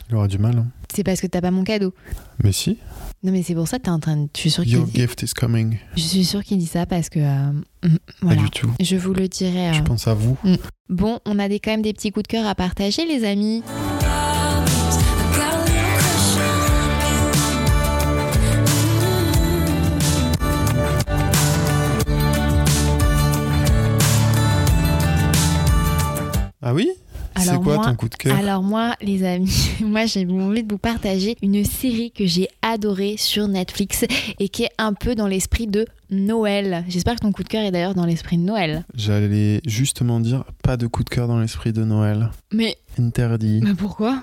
Il 0.08 0.16
aura 0.16 0.26
du 0.26 0.38
mal. 0.38 0.56
hein. 0.58 0.66
c'est 0.92 1.04
parce 1.04 1.20
que 1.20 1.28
t'as 1.28 1.40
pas 1.40 1.52
mon 1.52 1.62
cadeau. 1.62 1.94
Mais 2.42 2.50
si, 2.52 2.78
Non, 3.22 3.33
mais 3.33 3.42
c'est 3.42 3.54
pour 3.54 3.68
ça 3.68 3.78
que 3.78 3.83
t'es 3.85 3.90
en 3.90 4.00
train 4.00 4.16
de. 4.16 4.28
Je 4.35 4.40
suis 4.40 4.50
sûre 4.50 4.64
qu'il 4.64 4.72
your 4.72 4.87
dit... 4.87 5.00
gift 5.02 5.22
is 5.22 5.35
coming. 5.35 5.76
Je 5.94 6.00
suis 6.00 6.24
sûre 6.24 6.42
qu'il 6.42 6.56
dit 6.56 6.66
ça 6.66 6.87
parce 6.87 7.11
que. 7.11 7.18
euh, 7.20 7.52
mm, 7.52 7.62
Pas 7.83 7.96
voilà. 8.22 8.42
du 8.42 8.50
tout. 8.50 8.70
Je 8.80 8.96
vous 8.96 9.12
le 9.12 9.28
dirai. 9.28 9.74
Je 9.74 9.80
euh, 9.80 9.85
pense 9.85 10.09
à 10.09 10.14
vous. 10.14 10.38
Bon, 10.88 11.20
on 11.26 11.38
a 11.38 11.48
des, 11.48 11.61
quand 11.61 11.70
même 11.70 11.83
des 11.83 11.92
petits 11.92 12.12
coups 12.12 12.22
de 12.22 12.28
cœur 12.28 12.46
à 12.46 12.54
partager, 12.54 13.04
les 13.04 13.24
amis. 13.24 13.62
Ah 26.62 26.74
oui? 26.74 26.90
C'est 27.36 27.48
Alors 27.48 27.62
quoi 27.62 27.76
moi- 27.76 27.84
ton 27.86 27.94
coup 27.94 28.08
de 28.08 28.14
cœur? 28.16 28.36
Alors 28.36 28.62
moi, 28.62 28.94
les 29.00 29.24
amis, 29.24 29.70
moi 29.80 30.06
j'ai 30.06 30.26
envie 30.26 30.62
de 30.62 30.72
vous 30.72 30.78
partager 30.78 31.36
une 31.42 31.64
série 31.64 32.10
que 32.10 32.26
j'ai 32.26 32.48
adorée 32.62 33.16
sur 33.18 33.48
Netflix 33.48 34.04
et 34.38 34.48
qui 34.48 34.64
est 34.64 34.70
un 34.78 34.92
peu 34.94 35.14
dans 35.14 35.26
l'esprit 35.26 35.66
de 35.66 35.86
Noël. 36.10 36.84
J'espère 36.88 37.14
que 37.14 37.20
ton 37.20 37.32
coup 37.32 37.42
de 37.44 37.48
cœur 37.48 37.62
est 37.62 37.70
d'ailleurs 37.70 37.94
dans 37.94 38.04
l'esprit 38.06 38.36
de 38.36 38.42
Noël. 38.42 38.84
J'allais 38.94 39.60
justement 39.66 40.20
dire 40.20 40.44
pas 40.62 40.76
de 40.76 40.86
coup 40.86 41.04
de 41.04 41.08
cœur 41.10 41.28
dans 41.28 41.38
l'esprit 41.38 41.72
de 41.72 41.84
Noël. 41.84 42.30
Mais, 42.52 42.76
Interdit. 42.98 43.60
mais 43.62 43.74
pourquoi? 43.74 44.22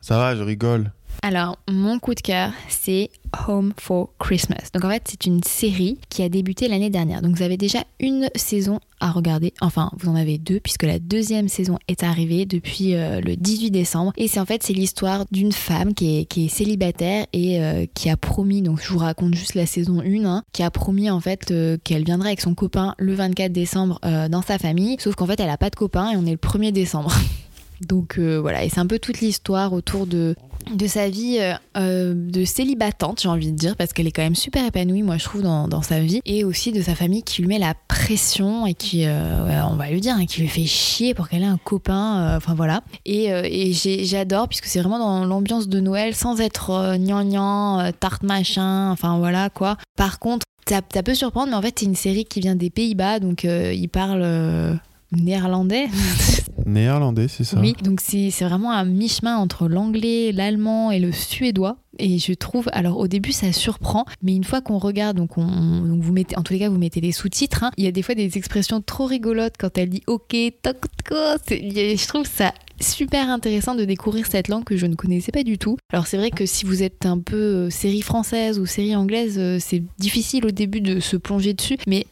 Ça 0.00 0.18
va, 0.18 0.34
je 0.36 0.42
rigole. 0.42 0.92
Alors, 1.22 1.58
mon 1.68 1.98
coup 1.98 2.14
de 2.14 2.20
cœur, 2.20 2.52
c'est 2.68 3.10
Home 3.48 3.72
for 3.78 4.10
Christmas. 4.18 4.70
Donc 4.72 4.84
en 4.84 4.90
fait, 4.90 5.02
c'est 5.06 5.26
une 5.26 5.42
série 5.42 5.98
qui 6.08 6.22
a 6.22 6.28
débuté 6.28 6.68
l'année 6.68 6.90
dernière. 6.90 7.22
Donc 7.22 7.36
vous 7.36 7.42
avez 7.42 7.56
déjà 7.56 7.80
une 8.00 8.28
saison 8.34 8.80
à 9.00 9.10
regarder. 9.10 9.52
Enfin, 9.60 9.90
vous 9.98 10.08
en 10.08 10.16
avez 10.16 10.38
deux 10.38 10.60
puisque 10.60 10.84
la 10.84 10.98
deuxième 10.98 11.48
saison 11.48 11.78
est 11.88 12.02
arrivée 12.02 12.46
depuis 12.46 12.94
euh, 12.94 13.20
le 13.20 13.36
18 13.36 13.70
décembre. 13.70 14.12
Et 14.16 14.28
c'est 14.28 14.40
en 14.40 14.46
fait 14.46 14.62
c'est 14.62 14.72
l'histoire 14.72 15.26
d'une 15.30 15.52
femme 15.52 15.94
qui 15.94 16.26
est, 16.30 16.48
célibataire 16.48 17.26
et 17.32 17.60
euh, 17.60 17.86
qui 17.94 18.08
a 18.08 18.16
promis. 18.16 18.62
Donc 18.62 18.80
je 18.82 18.88
vous 18.92 18.98
raconte 18.98 19.34
juste 19.34 19.54
la 19.54 19.66
saison 19.66 20.00
1, 20.00 20.24
hein, 20.24 20.42
qui 20.52 20.62
a 20.62 20.70
promis 20.70 21.10
en 21.10 21.20
fait 21.20 21.50
euh, 21.50 21.76
qu'elle 21.82 22.04
viendrait 22.04 22.28
avec 22.28 22.40
son 22.40 22.54
copain 22.54 22.94
le 22.98 23.14
24 23.14 23.52
décembre 23.52 24.00
dans 24.02 24.42
sa 24.42 24.58
famille. 24.58 24.96
Sauf 25.00 25.14
qu'en 25.14 25.26
fait, 25.26 25.40
elle 25.40 25.50
a 25.50 25.58
pas 25.58 25.70
de 25.70 25.76
copain 25.76 26.10
et 26.10 26.16
on 26.16 26.24
est 26.26 26.30
le 26.30 26.36
1er 26.36 26.72
décembre. 26.72 27.12
Donc 27.88 28.18
voilà, 28.18 28.64
et 28.64 28.70
c'est 28.70 28.80
un 28.80 28.86
peu 28.86 28.98
toute 28.98 29.20
l'histoire 29.20 29.72
autour 29.74 30.06
de, 30.06 30.34
de 30.70 30.86
sa 30.86 31.08
vie 31.08 31.38
euh, 31.40 31.54
euh, 31.76 32.14
de 32.14 32.44
célibatante, 32.44 33.20
j'ai 33.22 33.28
envie 33.28 33.52
de 33.52 33.56
dire, 33.56 33.76
parce 33.76 33.92
qu'elle 33.92 34.06
est 34.06 34.12
quand 34.12 34.22
même 34.22 34.34
super 34.34 34.64
épanouie, 34.66 35.02
moi 35.02 35.16
je 35.16 35.24
trouve, 35.24 35.42
dans, 35.42 35.82
sa 35.82 36.00
vie, 36.00 36.20
et 36.24 36.44
aussi 36.44 36.72
de 36.72 36.82
sa 36.82 36.94
famille 36.94 37.22
qui 37.22 37.42
lui 37.42 37.48
met 37.48 37.58
la 37.58 37.74
pression 37.88 38.66
et 38.66 38.74
qui, 38.74 39.04
euh, 39.06 39.62
on 39.70 39.76
va 39.76 39.90
lui 39.90 40.00
dire, 40.00 40.16
hein, 40.18 40.26
qui 40.26 40.40
lui 40.40 40.48
fait 40.48 40.64
chier 40.64 41.14
pour 41.14 41.28
qu'elle 41.28 41.42
ait 41.42 41.46
un 41.46 41.58
copain, 41.58 42.36
enfin 42.36 42.54
voilà. 42.54 42.82
Et, 43.04 43.72
j'adore, 44.04 44.48
puisque 44.48 44.66
c'est 44.66 44.80
vraiment 44.80 44.98
dans 44.98 45.24
l'ambiance 45.24 45.68
de 45.68 45.80
Noël, 45.80 46.14
sans 46.14 46.40
être 46.40 46.96
gnangnan, 46.96 47.92
tarte 47.98 48.22
machin, 48.22 48.90
enfin 48.90 49.18
voilà 49.18 49.50
quoi. 49.50 49.76
Par 49.96 50.18
contre, 50.18 50.44
ça, 50.68 50.82
peut 50.82 51.14
surprendre, 51.14 51.50
mais 51.50 51.56
en 51.56 51.62
fait 51.62 51.78
c'est 51.78 51.86
une 51.86 51.94
série 51.94 52.24
qui 52.24 52.40
vient 52.40 52.56
des 52.56 52.70
Pays-Bas, 52.70 53.20
donc 53.20 53.44
il 53.44 53.88
parle... 53.88 54.78
néerlandais 55.12 55.86
Néerlandais, 56.64 57.28
c'est 57.28 57.44
ça 57.44 57.58
oui, 57.60 57.74
donc 57.82 58.00
c'est 58.00 58.30
vraiment 58.42 58.72
un 58.72 58.84
mi-chemin 58.84 59.36
entre 59.36 59.68
l'anglais, 59.68 60.32
l'allemand 60.32 60.90
et 60.90 60.98
le 60.98 61.12
suédois. 61.12 61.76
Et 61.98 62.18
je 62.18 62.32
trouve, 62.34 62.68
alors 62.72 62.98
au 62.98 63.08
début 63.08 63.32
ça 63.32 63.52
surprend, 63.52 64.04
mais 64.22 64.34
une 64.34 64.44
fois 64.44 64.60
qu'on 64.60 64.78
regarde, 64.78 65.16
donc, 65.16 65.38
on, 65.38 65.80
donc 65.80 66.02
vous 66.02 66.12
mettez, 66.12 66.36
en 66.36 66.42
tous 66.42 66.52
les 66.52 66.58
cas 66.58 66.68
vous 66.68 66.76
mettez 66.78 67.00
les 67.00 67.12
sous-titres, 67.12 67.64
hein, 67.64 67.70
il 67.78 67.84
y 67.84 67.86
a 67.86 67.92
des 67.92 68.02
fois 68.02 68.14
des 68.14 68.36
expressions 68.36 68.82
trop 68.82 69.06
rigolotes 69.06 69.54
quand 69.58 69.78
elle 69.78 69.88
dit 69.88 70.02
ok, 70.06 70.36
toc, 70.62 70.76
toc, 71.04 71.40
je 71.48 72.06
trouve 72.06 72.26
ça 72.26 72.52
super 72.80 73.30
intéressant 73.30 73.74
de 73.74 73.84
découvrir 73.84 74.26
cette 74.26 74.48
langue 74.48 74.64
que 74.64 74.76
je 74.76 74.86
ne 74.86 74.94
connaissais 74.94 75.32
pas 75.32 75.42
du 75.42 75.58
tout. 75.58 75.78
Alors 75.92 76.06
c'est 76.06 76.16
vrai 76.16 76.30
que 76.30 76.44
si 76.44 76.66
vous 76.66 76.82
êtes 76.82 77.06
un 77.06 77.18
peu 77.18 77.36
euh, 77.36 77.70
série 77.70 78.02
française 78.02 78.58
ou 78.58 78.66
série 78.66 78.94
anglaise, 78.94 79.36
euh, 79.38 79.58
c'est 79.58 79.82
difficile 79.98 80.44
au 80.46 80.50
début 80.50 80.80
de 80.80 81.00
se 81.00 81.16
plonger 81.16 81.54
dessus, 81.54 81.78
mais 81.86 82.06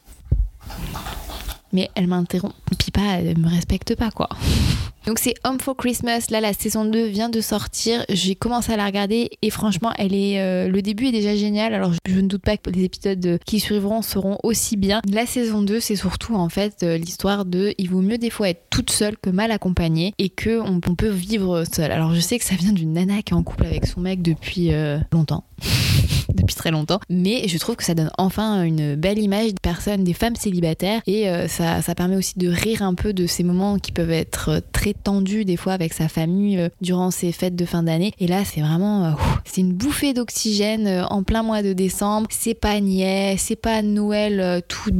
mais 1.75 1.91
elle 1.95 2.07
m'interrompt. 2.07 2.55
Pipa, 2.79 3.03
elle 3.19 3.37
me 3.37 3.49
respecte 3.49 3.95
pas, 3.97 4.11
quoi. 4.11 4.31
Donc 5.07 5.19
c'est 5.19 5.35
Home 5.45 5.61
for 5.61 5.77
Christmas. 5.77 6.29
Là, 6.31 6.41
la 6.41 6.55
saison 6.55 6.87
2 6.87 7.05
vient 7.07 7.29
de 7.29 7.43
sortir. 7.43 8.07
J'ai 8.09 8.35
commencé 8.35 8.73
à 8.73 8.77
la 8.77 8.87
regarder 8.87 9.29
et 9.43 9.51
franchement, 9.51 9.93
elle 9.99 10.15
est, 10.15 10.41
euh, 10.41 10.69
le 10.69 10.81
début 10.81 11.09
est 11.09 11.13
déjà 11.13 11.37
génial. 11.37 11.75
Alors 11.75 11.93
je 12.07 12.21
ne 12.21 12.27
doute 12.27 12.41
pas 12.41 12.57
que 12.57 12.71
les 12.71 12.85
épisodes 12.85 13.39
qui 13.45 13.61
suivront 13.61 14.01
seront 14.01 14.39
aussi 14.43 14.79
bien. 14.79 15.03
La 15.11 15.27
saison 15.27 15.61
2, 15.61 15.79
c'est 15.79 15.97
surtout 15.97 16.35
en 16.35 16.49
fait 16.49 16.83
euh, 16.83 16.97
l'histoire 16.97 17.45
de 17.45 17.75
il 17.77 17.91
vaut 17.91 18.01
mieux 18.01 18.17
des 18.17 18.31
fois 18.31 18.49
être 18.49 18.63
toute 18.71 18.91
seule 18.91 19.19
que 19.19 19.29
mal 19.29 19.51
accompagnée 19.51 20.15
et 20.19 20.31
que 20.31 20.59
on, 20.61 20.81
peut 20.81 21.09
vivre 21.09 21.65
seule. 21.71 21.93
Alors 21.93 22.15
je 22.15 22.21
sais 22.21 22.39
que 22.39 22.45
ça 22.45 22.55
vient 22.55 22.73
d'une 22.73 22.95
nana 22.95 23.21
qui 23.23 23.35
est 23.35 23.37
en 23.37 23.43
couple 23.43 23.67
avec 23.67 23.87
son 23.87 24.01
mec 24.01 24.23
depuis 24.23 24.73
euh, 24.73 24.99
longtemps. 25.13 25.45
depuis 26.35 26.55
très 26.55 26.71
longtemps. 26.71 27.01
Mais 27.11 27.47
je 27.47 27.59
trouve 27.59 27.77
que 27.77 27.85
ça 27.85 27.95
donne 27.95 28.11
enfin 28.17 28.63
une 28.63 28.97
belle 28.97 29.19
image 29.19 29.55
de 29.55 29.61
personnes, 29.61 30.03
des 30.03 30.15
femmes 30.15 30.37
célibataires. 30.37 31.03
Et 31.07 31.29
ça, 31.49 31.81
ça, 31.83 31.95
permet 31.95 32.17
aussi 32.17 32.39
de 32.39 32.49
rire 32.49 32.83
un 32.83 32.95
peu 32.95 33.13
de 33.13 33.27
ces 33.27 33.45
moments 33.45 33.79
qui 33.79 33.93
peuvent 33.93 34.11
être 34.11 34.61
très 34.73 34.94
tendus 35.03 35.45
des 35.45 35.57
fois 35.57 35.73
avec 35.73 35.93
sa 35.93 36.09
famille 36.09 36.59
euh, 36.59 36.69
durant 36.81 37.11
ces 37.11 37.33
fêtes 37.33 37.57
de 37.57 37.65
fin 37.65 37.83
d'année. 37.83 38.13
Et 38.19 38.27
là, 38.27 38.45
c'est 38.45 38.61
vraiment... 38.61 39.05
Euh, 39.05 39.11
c'est 39.45 39.61
une 39.61 39.73
bouffée 39.73 40.15
d'oxygène 40.15 41.07
en 41.11 41.23
plein 41.23 41.43
mois 41.43 41.63
de 41.63 41.73
décembre. 41.73 42.27
C'est 42.31 42.55
pas 42.55 42.81
niais, 42.81 43.37
c'est 43.39 43.57
pas 43.57 43.83
Noël 43.83 44.63
tout 44.69 44.91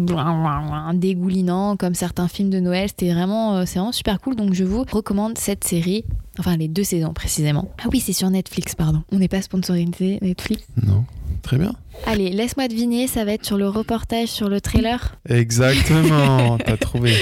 dégoulinant 0.95 1.77
comme 1.77 1.95
certains 1.95 2.29
films 2.29 2.51
de 2.51 2.61
Noël. 2.61 2.89
C'était 2.89 3.13
vraiment, 3.13 3.65
c'est 3.67 3.79
vraiment 3.79 3.93
super 3.93 4.21
cool. 4.21 4.37
Donc 4.37 4.55
je 4.55 4.65
vous 4.65 4.85
recommande 4.91 5.39
cette 5.39 5.65
série. 5.65 6.05
Enfin, 6.39 6.57
les 6.57 6.69
deux 6.69 6.85
saisons 6.85 7.13
précisément. 7.13 7.71
Ah 7.83 7.89
oui, 7.93 8.01
c'est 8.01 8.13
sur 8.13 8.29
Netflix, 8.31 8.75
pardon. 8.75 9.03
On 9.13 9.19
n'est 9.19 9.29
pas 9.29 9.43
sponsorisé 9.43 10.19
Netflix? 10.21 10.67
Non. 10.83 11.05
Très 11.45 11.59
bien. 11.59 11.75
Allez, 12.07 12.31
laisse-moi 12.31 12.69
deviner, 12.69 13.07
ça 13.07 13.25
va 13.27 13.33
être 13.35 13.45
sur 13.45 13.59
le 13.59 13.69
reportage, 13.69 14.29
sur 14.29 14.49
le 14.49 14.63
trailer 14.63 15.17
Exactement, 15.29 16.57
t'as 16.65 16.79
trouvé. 16.79 17.15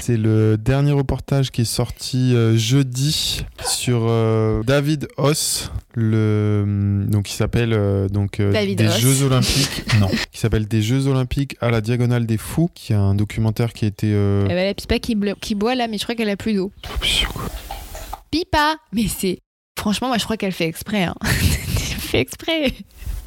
C'est 0.00 0.16
le 0.16 0.56
dernier 0.56 0.92
reportage 0.92 1.50
qui 1.50 1.62
est 1.62 1.66
sorti 1.66 2.34
euh, 2.34 2.56
jeudi 2.56 3.44
sur 3.62 4.06
euh, 4.08 4.62
David 4.62 5.08
Hoss, 5.18 5.70
le 5.94 6.64
mm, 6.66 7.10
donc 7.10 7.26
qui 7.26 7.34
s'appelle 7.34 7.74
euh, 7.74 8.08
donc 8.08 8.40
des 8.40 8.88
Jeux 8.98 9.24
Olympiques, 9.24 9.84
non, 10.00 10.08
qui 10.32 10.40
s'appelle 10.40 10.66
des 10.66 10.80
Jeux 10.80 11.06
Olympiques 11.06 11.56
à 11.60 11.70
la 11.70 11.82
diagonale 11.82 12.24
des 12.24 12.38
fous, 12.38 12.70
qui 12.74 12.94
est 12.94 12.96
un 12.96 13.14
documentaire 13.14 13.74
qui 13.74 13.84
a 13.84 13.88
été. 13.88 14.08
Eh 14.08 14.48
ben, 14.48 14.64
la 14.64 14.74
Pipa 14.74 14.98
qui, 14.98 15.16
qui, 15.40 15.54
boit 15.54 15.74
là, 15.74 15.86
mais 15.86 15.98
je 15.98 16.04
crois 16.04 16.14
qu'elle 16.14 16.30
a 16.30 16.36
plus 16.36 16.54
d'eau. 16.54 16.72
Pipa, 18.30 18.76
mais 18.92 19.06
c'est 19.06 19.40
franchement, 19.78 20.08
moi 20.08 20.16
je 20.16 20.24
crois 20.24 20.38
qu'elle 20.38 20.52
fait 20.52 20.66
exprès. 20.66 21.04
Hein. 21.04 21.14
fait 21.24 22.20
exprès. 22.20 22.72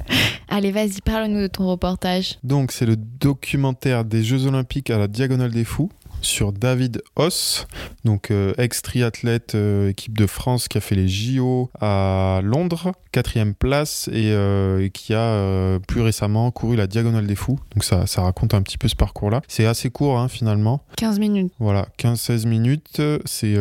Allez, 0.47 0.71
vas-y, 0.71 1.01
parle-nous 1.01 1.41
de 1.41 1.47
ton 1.47 1.67
reportage. 1.67 2.37
Donc, 2.43 2.71
c'est 2.71 2.85
le 2.85 2.95
documentaire 2.95 4.05
des 4.05 4.23
Jeux 4.23 4.45
Olympiques 4.45 4.89
à 4.89 4.97
la 4.97 5.07
Diagonale 5.07 5.51
des 5.51 5.63
Fous 5.63 5.89
sur 6.23 6.51
David 6.53 7.03
Hoss, 7.15 7.67
donc 8.05 8.31
euh, 8.31 8.53
ex-triathlète 8.57 9.55
euh, 9.55 9.89
équipe 9.89 10.17
de 10.17 10.25
France 10.25 10.67
qui 10.67 10.77
a 10.77 10.81
fait 10.81 10.95
les 10.95 11.07
JO 11.07 11.69
à 11.79 12.41
Londres, 12.43 12.93
quatrième 13.12 13.53
place 13.53 14.09
et, 14.12 14.31
euh, 14.31 14.89
qui 14.89 15.13
a 15.13 15.79
plus 15.88 16.01
récemment 16.01 16.49
couru 16.51 16.75
la 16.75 16.88
Diagonale 16.88 17.27
des 17.27 17.36
Fous. 17.36 17.59
Donc 17.73 17.83
ça, 17.83 18.07
ça 18.07 18.21
raconte 18.21 18.53
un 18.53 18.62
petit 18.62 18.77
peu 18.77 18.88
ce 18.88 18.95
parcours-là. 18.95 19.41
C'est 19.47 19.65
assez 19.65 19.89
court 19.89 20.17
hein, 20.17 20.27
finalement. 20.27 20.83
15 20.97 21.19
minutes. 21.19 21.53
Voilà, 21.59 21.88
15-16 21.99 22.47
minutes. 22.47 23.01
C'est 23.25 23.55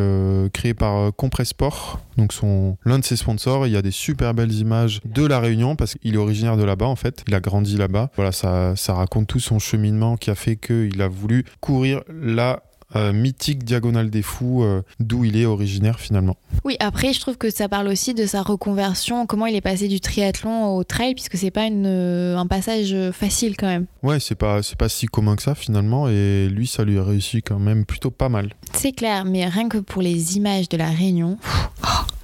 créé 0.52 0.74
par 0.74 1.14
Compressport, 1.14 2.00
donc 2.16 2.32
son 2.32 2.76
l'un 2.84 2.98
de 2.98 3.04
ses 3.04 3.16
sponsors. 3.16 3.66
Il 3.66 3.72
y 3.72 3.76
a 3.76 3.82
des 3.82 3.90
super 3.90 4.34
belles 4.34 4.52
images 4.52 5.00
de 5.04 5.26
la 5.26 5.40
Réunion 5.40 5.76
parce 5.76 5.94
qu'il 5.94 6.14
est 6.14 6.18
originaire 6.18 6.56
de 6.56 6.64
là-bas 6.64 6.86
en 6.86 6.96
fait. 6.96 7.24
Il 7.26 7.34
a 7.34 7.40
grandi 7.40 7.76
là-bas. 7.76 8.10
Voilà, 8.16 8.32
ça, 8.32 8.74
ça 8.76 8.94
raconte 8.94 9.26
tout 9.26 9.40
son 9.40 9.58
cheminement 9.58 10.16
qui 10.16 10.30
a 10.30 10.34
fait 10.34 10.56
qu'il 10.56 11.00
a 11.02 11.08
voulu 11.08 11.44
courir 11.60 12.02
là 12.08 12.51
euh, 12.96 13.12
mythique 13.12 13.64
Diagonale 13.64 14.10
des 14.10 14.22
Fous, 14.22 14.62
euh, 14.62 14.82
d'où 15.00 15.24
il 15.24 15.36
est 15.36 15.46
originaire 15.46 16.00
finalement. 16.00 16.36
Oui, 16.64 16.76
après, 16.80 17.12
je 17.12 17.20
trouve 17.20 17.36
que 17.36 17.50
ça 17.50 17.68
parle 17.68 17.88
aussi 17.88 18.14
de 18.14 18.26
sa 18.26 18.42
reconversion, 18.42 19.26
comment 19.26 19.46
il 19.46 19.54
est 19.54 19.60
passé 19.60 19.88
du 19.88 20.00
triathlon 20.00 20.76
au 20.76 20.84
trail, 20.84 21.14
puisque 21.14 21.36
c'est 21.36 21.50
pas 21.50 21.66
une, 21.66 21.86
euh, 21.86 22.36
un 22.36 22.46
passage 22.46 22.94
facile 23.12 23.56
quand 23.56 23.66
même. 23.66 23.86
Ouais, 24.02 24.20
c'est 24.20 24.34
pas, 24.34 24.62
c'est 24.62 24.78
pas 24.78 24.88
si 24.88 25.06
commun 25.06 25.36
que 25.36 25.42
ça 25.42 25.54
finalement, 25.54 26.08
et 26.08 26.48
lui, 26.50 26.66
ça 26.66 26.84
lui 26.84 26.98
a 26.98 27.04
réussi 27.04 27.42
quand 27.42 27.58
même 27.58 27.84
plutôt 27.84 28.10
pas 28.10 28.28
mal. 28.28 28.54
C'est 28.74 28.92
clair, 28.92 29.24
mais 29.24 29.46
rien 29.46 29.68
que 29.68 29.78
pour 29.78 30.02
les 30.02 30.36
images 30.36 30.68
de 30.68 30.76
la 30.76 30.90
Réunion. 30.90 31.38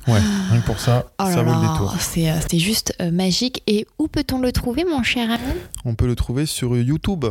Ouais, 0.07 0.20
rien 0.50 0.61
que 0.61 0.64
pour 0.64 0.81
ça, 0.81 1.07
oh 1.20 1.24
ça 1.26 1.42
vaut 1.42 1.52
le 1.52 1.61
détour. 1.61 1.94
C'est 2.00 2.59
juste 2.59 2.94
magique. 3.12 3.62
Et 3.66 3.87
où 3.98 4.09
peut-on 4.09 4.38
le 4.38 4.52
trouver, 4.52 4.85
mon 4.85 5.02
cher 5.02 5.31
ami? 5.31 5.42
On 5.85 5.94
peut 5.94 6.07
le 6.07 6.14
trouver 6.14 6.46
sur 6.46 6.74
YouTube 6.76 7.26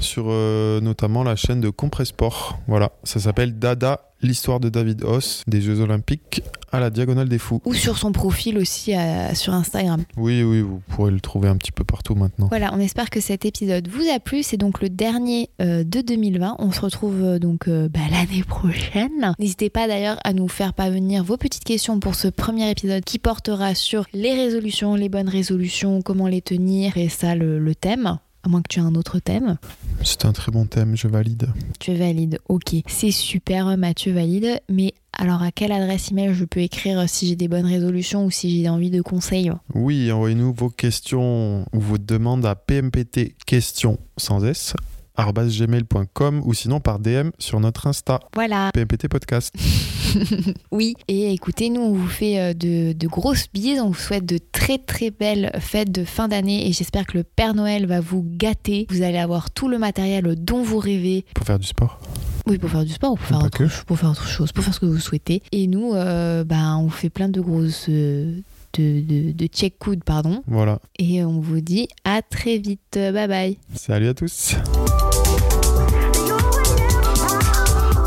sur 0.00 0.26
euh, 0.28 0.80
notamment 0.80 1.22
la 1.22 1.36
chaîne 1.36 1.60
de 1.60 1.70
Compressport. 1.70 2.58
Voilà, 2.66 2.92
ça 3.04 3.20
s'appelle 3.20 3.58
Dada, 3.58 4.12
l'histoire 4.20 4.60
de 4.60 4.68
David 4.68 5.04
Hoss 5.04 5.42
des 5.46 5.60
Jeux 5.60 5.80
Olympiques 5.80 6.42
à 6.70 6.80
la 6.80 6.90
Diagonale 6.90 7.28
des 7.28 7.38
Fous. 7.38 7.60
Ou 7.64 7.74
sur 7.74 7.98
son 7.98 8.12
profil 8.12 8.58
aussi 8.58 8.94
sur 9.34 9.52
Instagram. 9.52 10.04
Oui, 10.16 10.42
oui, 10.42 10.62
vous 10.62 10.80
pourrez 10.88 11.10
le 11.10 11.20
trouver 11.20 11.48
un 11.48 11.56
petit 11.56 11.72
peu 11.72 11.84
partout 11.84 12.14
maintenant. 12.14 12.46
Voilà, 12.48 12.72
on 12.72 12.80
espère 12.80 13.10
que 13.10 13.20
cet 13.20 13.44
épisode 13.44 13.88
vous 13.88 14.08
a 14.14 14.20
plu. 14.20 14.42
C'est 14.42 14.56
donc 14.56 14.80
le 14.80 14.88
dernier 14.88 15.50
euh, 15.60 15.84
de 15.84 16.00
2020. 16.00 16.56
On 16.58 16.72
se 16.72 16.80
retrouve 16.80 17.22
euh, 17.22 17.38
donc 17.38 17.68
bah, 17.68 18.00
l'année 18.10 18.44
prochaine. 18.44 19.34
N'hésitez 19.38 19.70
pas 19.70 19.86
d'ailleurs 19.86 20.18
à 20.24 20.32
nous 20.32 20.48
faire 20.48 20.72
parvenir 20.72 21.24
vos 21.24 21.36
petites 21.36 21.64
questions 21.64 22.00
pour 22.00 22.14
ce 22.14 22.28
premier 22.28 22.70
épisode 22.70 23.04
qui 23.04 23.18
portera 23.18 23.74
sur 23.74 24.06
les 24.14 24.34
résolutions, 24.34 24.94
les 24.94 25.08
bonnes 25.08 25.28
résolutions, 25.28 26.00
comment 26.02 26.26
les 26.26 26.42
tenir 26.42 26.96
et 26.96 27.08
ça 27.08 27.34
le 27.34 27.74
thème 27.74 28.18
à 28.42 28.48
moins 28.48 28.62
que 28.62 28.68
tu 28.68 28.80
aies 28.80 28.82
un 28.82 28.94
autre 28.94 29.18
thème. 29.18 29.56
C'est 30.04 30.24
un 30.24 30.32
très 30.32 30.50
bon 30.50 30.66
thème, 30.66 30.96
je 30.96 31.08
valide. 31.08 31.48
Tu 31.78 31.94
valides, 31.94 32.38
ok. 32.48 32.74
C'est 32.86 33.10
super, 33.10 33.76
Mathieu 33.76 34.12
valide. 34.12 34.60
Mais 34.68 34.94
alors, 35.12 35.42
à 35.42 35.52
quelle 35.52 35.72
adresse 35.72 36.10
email 36.10 36.34
je 36.34 36.44
peux 36.44 36.60
écrire 36.60 37.08
si 37.08 37.28
j'ai 37.28 37.36
des 37.36 37.48
bonnes 37.48 37.66
résolutions 37.66 38.24
ou 38.24 38.30
si 38.30 38.62
j'ai 38.62 38.68
envie 38.68 38.90
de 38.90 39.02
conseils? 39.02 39.52
Oui, 39.74 40.10
envoyez-nous 40.10 40.52
vos 40.52 40.70
questions 40.70 41.66
ou 41.72 41.80
vos 41.80 41.98
demandes 41.98 42.46
à 42.46 42.54
pmpt 42.54 43.34
questions 43.46 43.98
sans 44.16 44.44
s 44.44 44.74
gmail.com 45.16 46.42
ou 46.44 46.54
sinon 46.54 46.80
par 46.80 46.98
DM 46.98 47.30
sur 47.38 47.60
notre 47.60 47.86
Insta. 47.86 48.20
Voilà. 48.34 48.70
PMPT 48.72 49.08
Podcast. 49.08 49.54
oui, 50.72 50.94
et 51.08 51.32
écoutez, 51.32 51.70
nous 51.70 51.80
on 51.80 51.92
vous 51.92 52.08
fait 52.08 52.38
euh, 52.38 52.54
de, 52.54 52.92
de, 52.92 53.08
grosses 53.08 53.46
bises, 53.52 53.80
on 53.80 53.88
vous 53.88 53.94
souhaite 53.94 54.26
de 54.26 54.38
très 54.38 54.78
très 54.78 55.10
belles 55.10 55.50
fêtes 55.60 55.90
de 55.90 56.04
fin 56.04 56.28
d'année 56.28 56.68
et 56.68 56.72
j'espère 56.72 57.06
que 57.06 57.16
le 57.16 57.24
Père 57.24 57.54
Noël 57.54 57.86
va 57.86 58.00
vous 58.00 58.24
gâter. 58.26 58.86
Vous 58.90 59.02
allez 59.02 59.18
avoir 59.18 59.50
tout 59.50 59.68
le 59.68 59.78
matériel 59.78 60.34
dont 60.36 60.62
vous 60.62 60.78
rêvez. 60.78 61.24
Pour 61.34 61.46
faire 61.46 61.58
du 61.58 61.66
sport 61.66 61.98
oui, 62.46 62.58
pour 62.58 62.70
faire 62.70 62.84
du 62.84 62.92
sport 62.92 63.12
ou 63.12 63.16
pour, 63.16 63.26
faire 63.26 63.38
autre, 63.38 63.84
pour 63.84 63.98
faire 63.98 64.10
autre 64.10 64.26
chose, 64.26 64.52
pour 64.52 64.64
faire 64.64 64.74
ce 64.74 64.80
que 64.80 64.86
vous 64.86 64.98
souhaitez. 64.98 65.42
Et 65.52 65.66
nous, 65.66 65.94
euh, 65.94 66.44
bah, 66.44 66.76
on 66.76 66.88
fait 66.88 67.10
plein 67.10 67.28
de 67.28 67.40
grosses 67.40 67.86
euh, 67.88 68.40
de, 68.78 69.32
de, 69.32 69.46
check 69.46 69.78
coude, 69.78 70.02
pardon. 70.02 70.42
Voilà. 70.46 70.80
Et 70.98 71.24
on 71.24 71.40
vous 71.40 71.60
dit 71.60 71.88
à 72.04 72.22
très 72.22 72.58
vite. 72.58 72.80
Bye 72.94 73.28
bye. 73.28 73.58
Salut 73.74 74.08
à 74.08 74.14
tous. 74.14 74.56